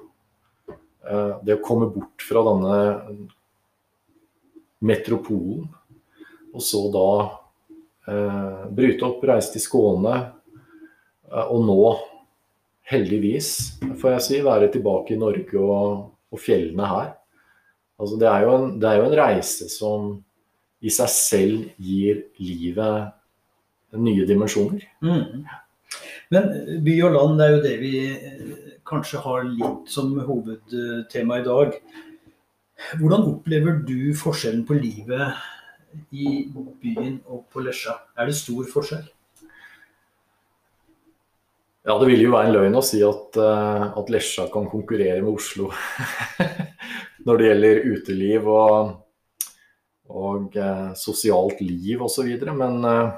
Eh, 1.10 1.38
det 1.44 1.58
å 1.58 1.64
komme 1.64 1.90
bort 1.92 2.24
fra 2.24 2.40
denne 2.46 2.76
metropolen, 4.84 5.66
og 6.54 6.62
så 6.64 6.80
da 6.94 7.08
eh, 8.08 8.62
bryte 8.72 9.04
opp, 9.08 9.24
reise 9.28 9.52
til 9.52 9.64
Skåne, 9.64 10.14
eh, 11.28 11.44
og 11.44 11.60
nå, 11.66 11.78
heldigvis, 12.90 13.50
får 14.00 14.16
jeg 14.16 14.24
si, 14.26 14.40
være 14.44 14.70
tilbake 14.72 15.14
i 15.14 15.20
Norge 15.20 15.60
og, 15.60 16.06
og 16.32 16.40
fjellene 16.40 16.88
her. 16.88 17.12
Altså, 18.00 18.18
det, 18.20 18.28
er 18.28 18.48
en, 18.50 18.70
det, 18.80 18.88
er 18.90 19.00
jo 19.00 19.08
en, 19.08 19.18
reise 19.18 19.68
som 19.70 20.08
i 20.84 20.92
seg 20.92 21.12
selv 21.12 21.68
gir 21.80 22.24
livet 22.42 23.12
nye 23.94 24.26
dimensjoner. 24.28 24.82
Mm. 25.04 25.44
Men 26.34 26.50
by 26.84 26.96
og 27.06 27.14
land, 27.14 27.40
er 27.40 27.54
jo 27.54 27.62
det 27.64 27.74
vi 27.80 27.94
kanskje 28.88 29.22
har 29.24 29.46
litt 29.46 29.92
som 29.92 30.12
hovedtema 30.26 31.40
i 31.40 31.46
dag. 31.46 31.78
Hvordan 32.98 33.28
opplever 33.30 33.78
du 33.86 34.12
forskjellen 34.18 34.64
på 34.66 34.76
livet 34.76 35.38
i 36.10 36.48
byen 36.82 37.20
og 37.30 37.46
på 37.52 37.62
Lesja? 37.64 37.94
Er 38.18 38.28
det 38.28 38.36
stor 38.36 38.66
forskjell? 38.68 39.06
Ja, 41.84 41.98
det 42.00 42.06
ville 42.08 42.24
jo 42.24 42.32
være 42.32 42.48
en 42.48 42.54
løgn 42.54 42.76
å 42.78 42.80
si 42.84 43.02
at, 43.04 43.36
uh, 43.36 43.90
at 44.00 44.10
Lesja 44.12 44.46
kan 44.52 44.70
konkurrere 44.72 45.20
med 45.20 45.34
Oslo 45.34 45.66
når 47.28 47.40
det 47.40 47.48
gjelder 47.50 47.80
uteliv 47.90 48.46
og, 48.48 48.94
og 50.08 50.56
uh, 50.56 50.94
sosialt 50.96 51.60
liv 51.60 52.00
osv. 52.06 52.30
Men 52.56 52.78
uh, 52.88 53.12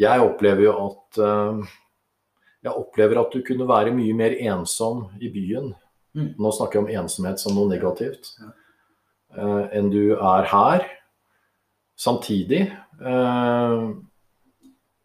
jeg 0.00 0.24
opplever 0.24 0.70
jo 0.70 0.72
at 0.86 1.20
jeg 2.62 2.70
opplever 2.70 3.18
at 3.20 3.32
du 3.34 3.42
kunne 3.44 3.66
være 3.68 3.92
mye 3.96 4.14
mer 4.16 4.36
ensom 4.48 5.08
i 5.20 5.28
byen. 5.32 5.72
Mm. 6.16 6.30
Nå 6.38 6.52
snakker 6.54 6.78
jeg 6.78 6.84
om 6.84 6.92
ensomhet 7.02 7.42
som 7.42 7.56
noe 7.56 7.68
negativt. 7.70 8.30
Enn 9.34 9.90
du 9.90 10.14
er 10.14 10.46
her. 10.52 10.86
Samtidig 11.98 12.68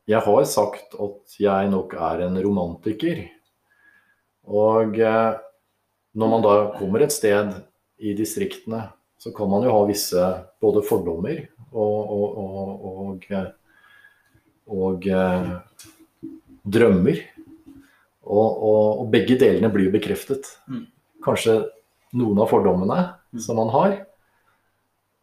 Jeg 0.10 0.20
har 0.26 0.44
sagt 0.52 0.96
at 1.00 1.36
jeg 1.40 1.70
nok 1.72 1.94
er 1.96 2.26
en 2.26 2.40
romantiker. 2.44 3.24
Og 4.44 5.00
uh, 5.00 5.38
når 6.14 6.32
man 6.34 6.44
da 6.44 6.56
kommer 6.76 7.06
et 7.06 7.16
sted 7.16 7.54
i 8.04 8.12
distriktene, 8.18 8.90
så 9.18 9.32
kan 9.32 9.48
man 9.48 9.64
jo 9.64 9.72
ha 9.72 9.84
visse 9.88 10.24
både 10.62 10.84
fordommer 10.84 11.46
og, 11.72 12.10
og, 12.18 12.26
og, 12.44 13.54
og 14.68 15.08
drømmer. 16.64 17.22
Og, 18.24 18.50
og, 18.50 18.84
og, 19.04 19.08
begge 19.12 19.36
delene 19.40 19.72
blir 19.72 19.90
jo 19.90 19.96
bekreftet. 19.96 20.48
Mm. 20.72 20.86
Kanskje 21.24 21.58
noen 22.16 22.44
av 22.44 22.52
fordommene 22.52 23.00
mm. 23.36 23.42
som 23.44 23.60
man 23.60 23.72
har, 23.74 23.96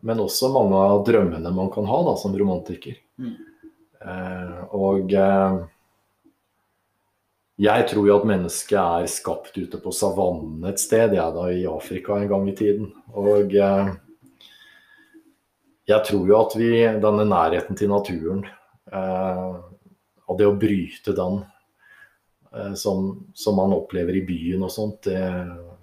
men 0.04 0.20
også 0.20 0.50
mange 0.52 0.80
av 0.80 1.04
drømmene 1.08 1.52
man 1.54 1.70
kan 1.72 1.88
ha 1.88 2.00
da, 2.08 2.16
som 2.20 2.36
romantiker. 2.36 2.96
Mm. 3.20 3.36
Eh, 4.00 4.60
og 4.72 5.12
eh, 5.12 5.56
jeg 7.60 7.88
tror 7.90 8.06
jo 8.08 8.16
at 8.16 8.28
mennesket 8.28 8.78
er 8.80 9.10
skapt 9.12 9.58
ute 9.58 9.80
på 9.82 9.92
savannen 9.92 10.64
et 10.70 10.80
sted, 10.80 11.16
jeg 11.16 11.36
da 11.36 11.48
i 11.52 11.66
Afrika 11.68 12.16
en 12.16 12.30
gang 12.30 12.48
i 12.48 12.56
tiden. 12.56 12.88
Og 13.12 13.52
eh, 13.52 13.92
jeg 15.90 16.06
tror 16.06 16.28
jo 16.28 16.38
at 16.38 16.56
vi, 16.56 16.72
denne 17.02 17.26
nærheten 17.28 17.76
til 17.76 17.92
naturen, 17.92 18.46
eh, 18.88 19.50
og 20.30 20.38
det 20.38 20.48
å 20.48 20.58
bryte 20.58 21.16
den 21.16 21.42
som, 22.74 23.12
som, 23.30 23.54
man 23.54 23.70
opplever 23.76 24.16
i 24.18 24.24
byen 24.26 24.64
og 24.66 24.72
sånt. 24.74 25.04
Det, 25.06 25.18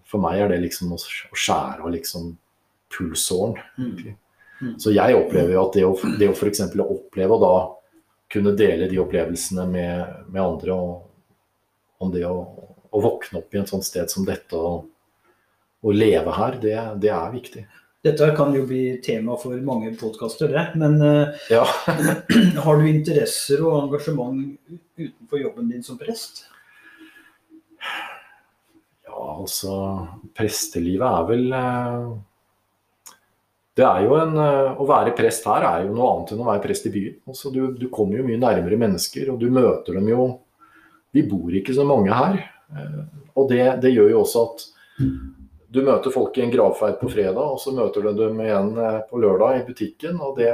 for 0.07 0.19
meg 0.19 0.41
er 0.43 0.49
det 0.51 0.57
liksom 0.65 0.89
å 0.91 0.97
skjære 0.99 1.79
av 1.79 1.93
liksom 1.93 2.33
pulsåren. 2.91 3.55
Mm. 3.79 4.17
Mm. 4.59 4.73
Så 4.81 4.91
jeg 4.91 5.15
opplever 5.15 5.53
jo 5.53 5.61
at 5.63 5.77
det 5.77 5.85
å, 5.87 5.93
det 6.19 6.27
å 6.27 6.35
f.eks. 6.35 6.63
oppleve 6.83 7.37
å 7.37 7.39
da 7.39 7.53
kunne 8.31 8.51
dele 8.51 8.89
de 8.91 8.99
opplevelsene 8.99 9.65
med, 9.69 10.23
med 10.27 10.41
andre. 10.41 10.75
Og 10.75 12.03
om 12.03 12.13
det 12.13 12.25
å, 12.27 12.37
å, 12.89 13.01
våkne 13.01 13.41
opp 13.41 13.55
i 13.55 13.61
en 13.61 13.69
sånn 13.69 13.85
sted 13.85 14.11
som 14.11 14.27
dette 14.27 14.57
og, 14.57 14.87
og 15.83 15.95
leve 15.95 16.35
her, 16.35 16.59
det, 16.61 16.75
det, 17.03 17.11
er 17.13 17.33
viktig. 17.33 17.65
Dette 18.05 18.29
kan 18.37 18.53
jo 18.55 18.65
bli 18.69 18.99
tema 19.03 19.37
for 19.41 19.57
mange 19.65 19.93
podkaster, 19.99 20.51
det. 20.53 20.67
Men 20.79 20.99
uh, 21.01 21.47
ja. 21.51 21.63
har 22.65 22.79
du 22.79 22.87
interesser 22.89 23.63
og 23.65 23.87
engasjement 23.87 24.55
utenfor 24.97 25.41
jobben 25.41 25.73
din 25.73 25.83
som 25.85 25.99
prest? 25.99 26.45
Ja, 29.07 29.17
altså 29.17 29.73
Prestelivet 30.37 31.07
er 31.07 31.27
vel 31.31 31.45
uh, 31.55 32.17
det 33.77 33.85
er 33.85 34.03
jo 34.07 34.17
en, 34.17 34.33
eh, 34.41 34.73
Å 34.73 34.85
være 34.89 35.15
prest 35.17 35.45
her 35.45 35.65
er 35.67 35.85
jo 35.85 35.93
noe 35.95 36.09
annet 36.13 36.33
enn 36.33 36.41
å 36.41 36.49
være 36.49 36.63
prest 36.63 36.87
i 36.89 36.93
byen. 36.93 37.17
Altså, 37.29 37.51
du, 37.53 37.61
du, 37.77 37.87
kommer 37.93 38.19
jo 38.19 38.27
mye 38.27 38.41
nærmere 38.41 38.79
mennesker, 38.81 39.29
og 39.33 39.41
du 39.41 39.51
møter 39.53 39.99
dem 39.99 40.09
jo 40.11 40.27
Vi 41.15 41.23
bor 41.29 41.53
ikke 41.55 41.73
så 41.73 41.85
mange 41.87 42.13
her. 42.13 42.39
Eh, 42.73 43.03
og 43.37 43.49
det, 43.51 43.63
det 43.83 43.93
gjør 43.93 44.11
jo 44.15 44.23
også 44.23 44.43
at 44.49 44.65
du 45.67 45.81
møter 45.83 46.13
folk 46.13 46.35
i 46.37 46.43
en 46.43 46.51
gravferd 46.51 46.97
på 46.99 47.09
fredag, 47.11 47.43
og 47.43 47.61
så 47.61 47.73
møter 47.75 48.03
du 48.03 48.11
dem 48.17 48.41
igjen 48.43 48.73
eh, 48.81 48.99
på 49.09 49.21
lørdag 49.21 49.61
i 49.61 49.65
butikken. 49.69 50.19
og 50.21 50.37
det 50.41 50.51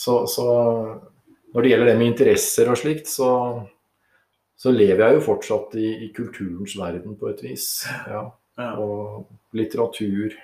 så, 0.00 0.24
så 0.30 0.46
når 1.52 1.62
det 1.62 1.72
gjelder 1.72 1.90
det 1.90 1.96
med 1.98 2.10
interesser 2.12 2.70
og 2.72 2.78
slikt, 2.78 3.10
så, 3.10 3.30
så 4.56 4.74
lever 4.74 5.02
jeg 5.04 5.18
jo 5.18 5.24
fortsatt 5.26 5.74
i, 5.78 5.88
i 6.06 6.12
kulturens 6.16 6.76
verden 6.78 7.18
på 7.20 7.30
et 7.30 7.42
vis. 7.44 7.66
Ja. 8.08 8.28
Og 8.80 9.26
litteratur 9.56 10.34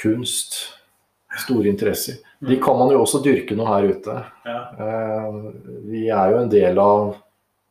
kunst, 0.00 0.56
store 1.44 1.70
interesser. 1.70 2.18
De 2.40 2.56
kan 2.62 2.78
man 2.78 2.90
jo 2.94 3.02
også 3.04 3.20
dyrke 3.24 3.56
noe 3.58 3.68
her 3.68 3.88
ute. 3.92 4.16
Ja. 4.48 4.60
Eh, 4.86 5.38
vi 5.90 6.06
er 6.08 6.32
jo 6.32 6.40
en 6.40 6.52
del 6.52 6.80
av 6.82 7.14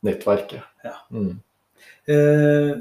nettverket. 0.05 0.63
Ja. 0.85 0.95
Mm. 1.11 1.39
Eh, 2.09 2.71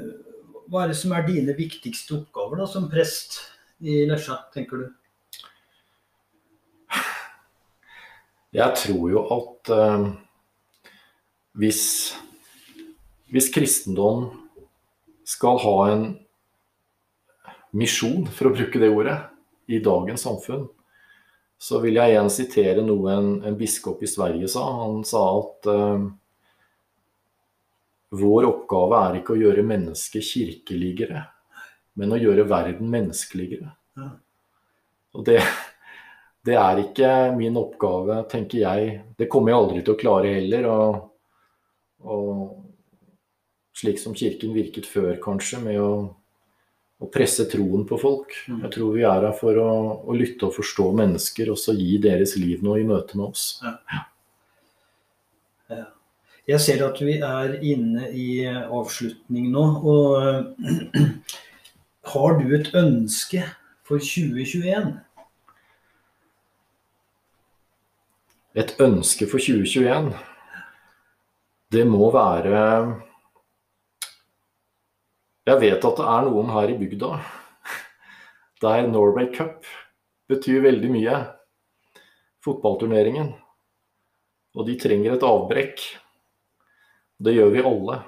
hva 0.69 0.83
er 0.83 0.93
det 0.93 0.99
som 0.99 1.13
er 1.17 1.25
dine 1.27 1.55
viktigste 1.57 2.19
oppgaver 2.19 2.61
da, 2.61 2.69
som 2.69 2.87
prest 2.91 3.39
i 3.81 4.03
Lesja, 4.09 4.37
tenker 4.53 4.83
du? 4.83 4.87
Jeg 8.55 8.77
tror 8.81 9.03
jo 9.11 9.25
at 9.35 9.73
eh, 9.75 10.05
hvis, 11.61 11.83
hvis 13.29 13.49
kristendom 13.53 14.29
skal 15.27 15.59
ha 15.61 15.75
en 15.91 16.05
misjon, 17.77 18.25
for 18.33 18.49
å 18.49 18.55
bruke 18.55 18.81
det 18.81 18.89
ordet, 18.89 19.19
i 19.69 19.79
dagens 19.83 20.25
samfunn, 20.25 20.65
så 21.59 21.81
vil 21.83 21.99
jeg 21.99 22.13
igjen 22.13 22.31
sitere 22.31 22.83
noe 22.85 23.11
en, 23.13 23.29
en 23.45 23.57
biskop 23.59 24.01
i 24.03 24.09
Sverige 24.09 24.47
sa. 24.51 24.63
Han 24.79 25.03
sa 25.07 25.23
at 25.41 25.69
uh, 25.69 26.05
vår 28.15 28.47
oppgave 28.47 29.01
er 29.05 29.19
ikke 29.19 29.35
å 29.35 29.41
gjøre 29.41 29.65
mennesket 29.67 30.25
kirkeligere, 30.25 31.25
men 31.99 32.15
å 32.15 32.21
gjøre 32.21 32.47
verden 32.49 32.89
menneskeligere. 32.89 33.73
Ja. 33.99 34.09
Og 35.19 35.25
det, 35.27 35.41
det, 36.47 36.55
er 36.55 36.81
ikke 36.81 37.11
min 37.37 37.59
oppgave, 37.59 38.23
tenker 38.31 38.63
jeg. 38.63 38.95
Det 39.19 39.29
kommer 39.29 39.51
jeg 39.51 39.61
aldri 39.63 39.83
til 39.83 39.95
å 39.95 39.99
klare 39.99 40.33
heller. 40.39 40.69
Og, 40.71 40.97
og 42.07 42.31
slik 43.77 43.99
som 44.01 44.15
Kirken 44.17 44.55
virket 44.55 44.87
før, 44.89 45.15
kanskje, 45.21 45.61
med 45.65 45.81
å 45.81 45.91
å 46.99 47.07
presse 47.11 47.45
troen 47.51 47.85
på 47.87 47.97
folk. 47.99 48.33
Mm. 48.49 48.61
Jeg 48.65 48.73
tror 48.75 48.95
vi 48.97 49.05
er 49.07 49.25
her 49.27 49.35
for 49.37 49.59
å, 49.61 49.71
å, 50.03 50.15
lytte 50.15 50.49
og 50.49 50.55
forstå 50.57 50.89
mennesker, 50.99 51.51
og 51.53 51.59
så 51.59 51.75
gi 51.77 51.95
deres 52.03 52.35
liv 52.39 52.63
noe 52.65 52.81
i 52.81 52.87
møte 52.87 53.19
med 53.19 53.29
oss. 53.31 53.45
Ja. 53.63 53.75
Ja. 55.69 55.85
Jeg 56.49 56.63
ser 56.65 56.81
at 56.81 56.97
vi 57.05 57.19
er 57.21 57.59
inne 57.61 58.07
i 58.09 58.41
avslutning 58.49 59.51
nå. 59.53 59.65
Og 59.85 60.57
har 62.13 62.39
du 62.39 62.55
et 62.57 62.71
ønske 62.75 63.43
for 63.85 64.01
2021? 64.01 64.95
Et 68.59 68.73
ønske 68.81 69.29
for 69.29 69.37
2021? 69.37 70.09
Det 71.69 71.85
må 71.85 72.09
være 72.11 72.63
jeg 75.49 75.61
vet 75.61 75.85
at 75.85 75.99
det 75.99 76.07
er 76.13 76.25
noen 76.27 76.49
her 76.53 76.71
i 76.71 76.77
bygda 76.79 77.13
der 78.61 78.87
Norway 78.87 79.29
Cup 79.35 79.63
betyr 80.29 80.61
veldig 80.63 80.91
mye. 80.91 81.17
Fotballturneringen. 82.43 83.31
Og 84.57 84.67
de 84.67 84.75
trenger 84.79 85.15
et 85.15 85.25
avbrekk. 85.25 85.83
Det 87.19 87.35
gjør 87.35 87.53
vi 87.55 87.65
alle. 87.71 87.99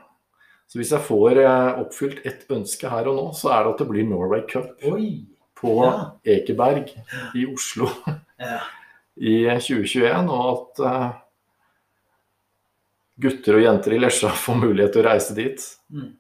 Så 0.72 0.80
hvis 0.80 0.94
jeg 0.96 1.04
får 1.04 1.42
eh, 1.42 1.80
oppfylt 1.84 2.22
ett 2.28 2.46
ønske 2.52 2.92
her 2.92 3.10
og 3.12 3.18
nå, 3.18 3.26
så 3.36 3.52
er 3.52 3.64
det 3.64 3.74
at 3.74 3.82
det 3.84 3.90
blir 3.90 4.08
Norway 4.08 4.46
Cup 4.48 4.86
Oi, 4.88 5.26
på 5.60 5.74
ja. 5.84 5.96
Ekeberg 6.36 6.94
i 7.36 7.44
Oslo 7.48 7.90
ja. 8.40 8.62
i 9.20 9.36
2021. 9.52 10.32
Og 10.32 10.48
at 10.54 10.84
uh, 10.86 11.10
gutter 13.24 13.60
og 13.60 13.68
jenter 13.68 13.98
i 13.98 14.00
Lesja 14.00 14.32
får 14.32 14.64
mulighet 14.64 14.96
til 14.96 15.04
å 15.04 15.10
reise 15.12 15.36
dit. 15.38 15.68
Mm 15.92 16.12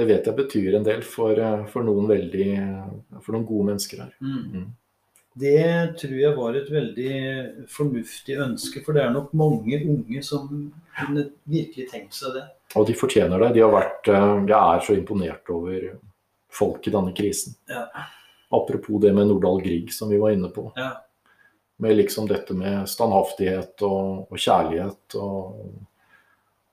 det 0.00 0.08
vet 0.08 0.28
jeg 0.28 0.38
betyr 0.38 0.76
en 0.78 0.86
del 0.86 1.02
for, 1.06 1.36
eh, 1.36 1.64
for, 1.70 1.86
noen, 1.86 2.08
veldig, 2.10 2.50
for 3.20 3.36
noen 3.36 3.48
gode 3.48 3.70
mennesker 3.70 4.04
her. 4.06 4.14
Mm. 4.24 4.44
Mm. 4.54 4.68
Det 5.40 5.96
tror 6.00 6.14
jeg 6.18 6.36
var 6.36 6.56
et 6.58 6.70
veldig 6.74 7.12
fornuftig 7.70 8.38
ønske, 8.42 8.82
for 8.84 8.96
det 8.96 9.04
er 9.04 9.12
nok 9.14 9.30
mange 9.38 9.78
unge 9.78 10.22
som 10.26 10.48
kunne 10.96 11.28
virkelig 11.48 11.86
tenkt 11.92 12.16
seg 12.18 12.34
det. 12.34 12.46
Og 12.78 12.86
de 12.88 12.96
fortjener 12.98 13.42
det. 13.44 13.52
De 13.56 13.62
har 13.64 13.74
vært, 13.74 14.10
eh, 14.10 14.32
jeg 14.50 14.56
er 14.58 14.86
så 14.86 14.96
imponert 14.96 15.52
over 15.54 15.92
folk 16.50 16.86
i 16.86 16.94
denne 16.94 17.14
krisen. 17.14 17.54
Ja. 17.70 17.86
Apropos 18.50 18.98
det 19.02 19.14
med 19.14 19.30
Nordahl 19.30 19.62
Grieg 19.62 19.92
som 19.94 20.10
vi 20.10 20.18
var 20.18 20.34
inne 20.34 20.50
på. 20.50 20.72
Ja. 20.76 20.96
Med 21.80 21.96
liksom 21.96 22.26
dette 22.28 22.52
med 22.52 22.88
standhaftighet 22.90 23.80
og, 23.86 24.26
og 24.30 24.36
kjærlighet 24.36 25.14
og 25.16 25.70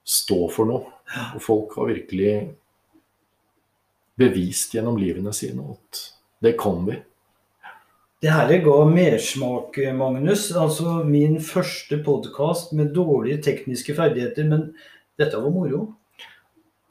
stå 0.08 0.40
for 0.52 0.70
noe. 0.70 0.96
Og 1.36 1.44
folk 1.44 1.78
har 1.78 1.94
virkelig 1.94 2.32
bevist 4.17 4.73
gjennom 4.75 4.97
livene 4.99 5.34
sine 5.36 5.63
at 5.75 6.01
det 6.43 6.56
kan 6.60 6.84
vi. 6.88 6.97
Det 8.21 8.34
her 8.34 8.49
ga 8.65 8.77
mersmak, 8.89 9.77
Magnus. 9.93 10.49
Altså 10.58 11.03
min 11.06 11.38
første 11.43 11.99
podkast 12.06 12.73
med 12.73 12.95
dårlige 12.95 13.43
tekniske 13.45 13.93
ferdigheter, 13.97 14.47
men 14.49 14.71
dette 15.21 15.38
var 15.38 15.53
moro. 15.53 15.84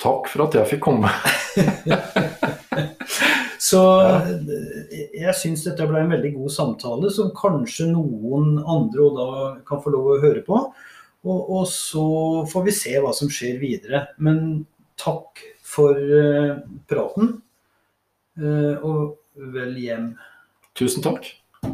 Takk 0.02 0.28
for 0.30 0.46
at 0.46 0.54
jeg 0.54 0.70
fikk 0.76 0.84
komme. 0.86 1.10
Så 3.66 3.80
jeg 5.16 5.34
syns 5.34 5.64
dette 5.66 5.86
ble 5.88 6.04
en 6.04 6.12
veldig 6.12 6.30
god 6.36 6.52
samtale, 6.54 7.10
som 7.10 7.32
kanskje 7.34 7.88
noen 7.90 8.60
andre 8.62 9.08
da 9.16 9.30
kan 9.66 9.80
få 9.82 9.90
lov 9.94 10.12
å 10.12 10.20
høre 10.22 10.44
på. 10.46 10.60
Og, 11.26 11.40
og 11.40 11.64
så 11.66 12.06
får 12.46 12.66
vi 12.68 12.74
se 12.76 12.92
hva 13.02 13.10
som 13.16 13.30
skjer 13.32 13.58
videre. 13.58 14.04
Men 14.22 14.66
takk 15.00 15.42
for 15.66 15.98
uh, 15.98 16.60
praten. 16.88 17.36
Uh, 18.36 18.76
og 18.84 19.50
vel 19.56 19.76
hjem. 19.80 20.10
Tusen 20.76 21.04
takk. 21.04 21.28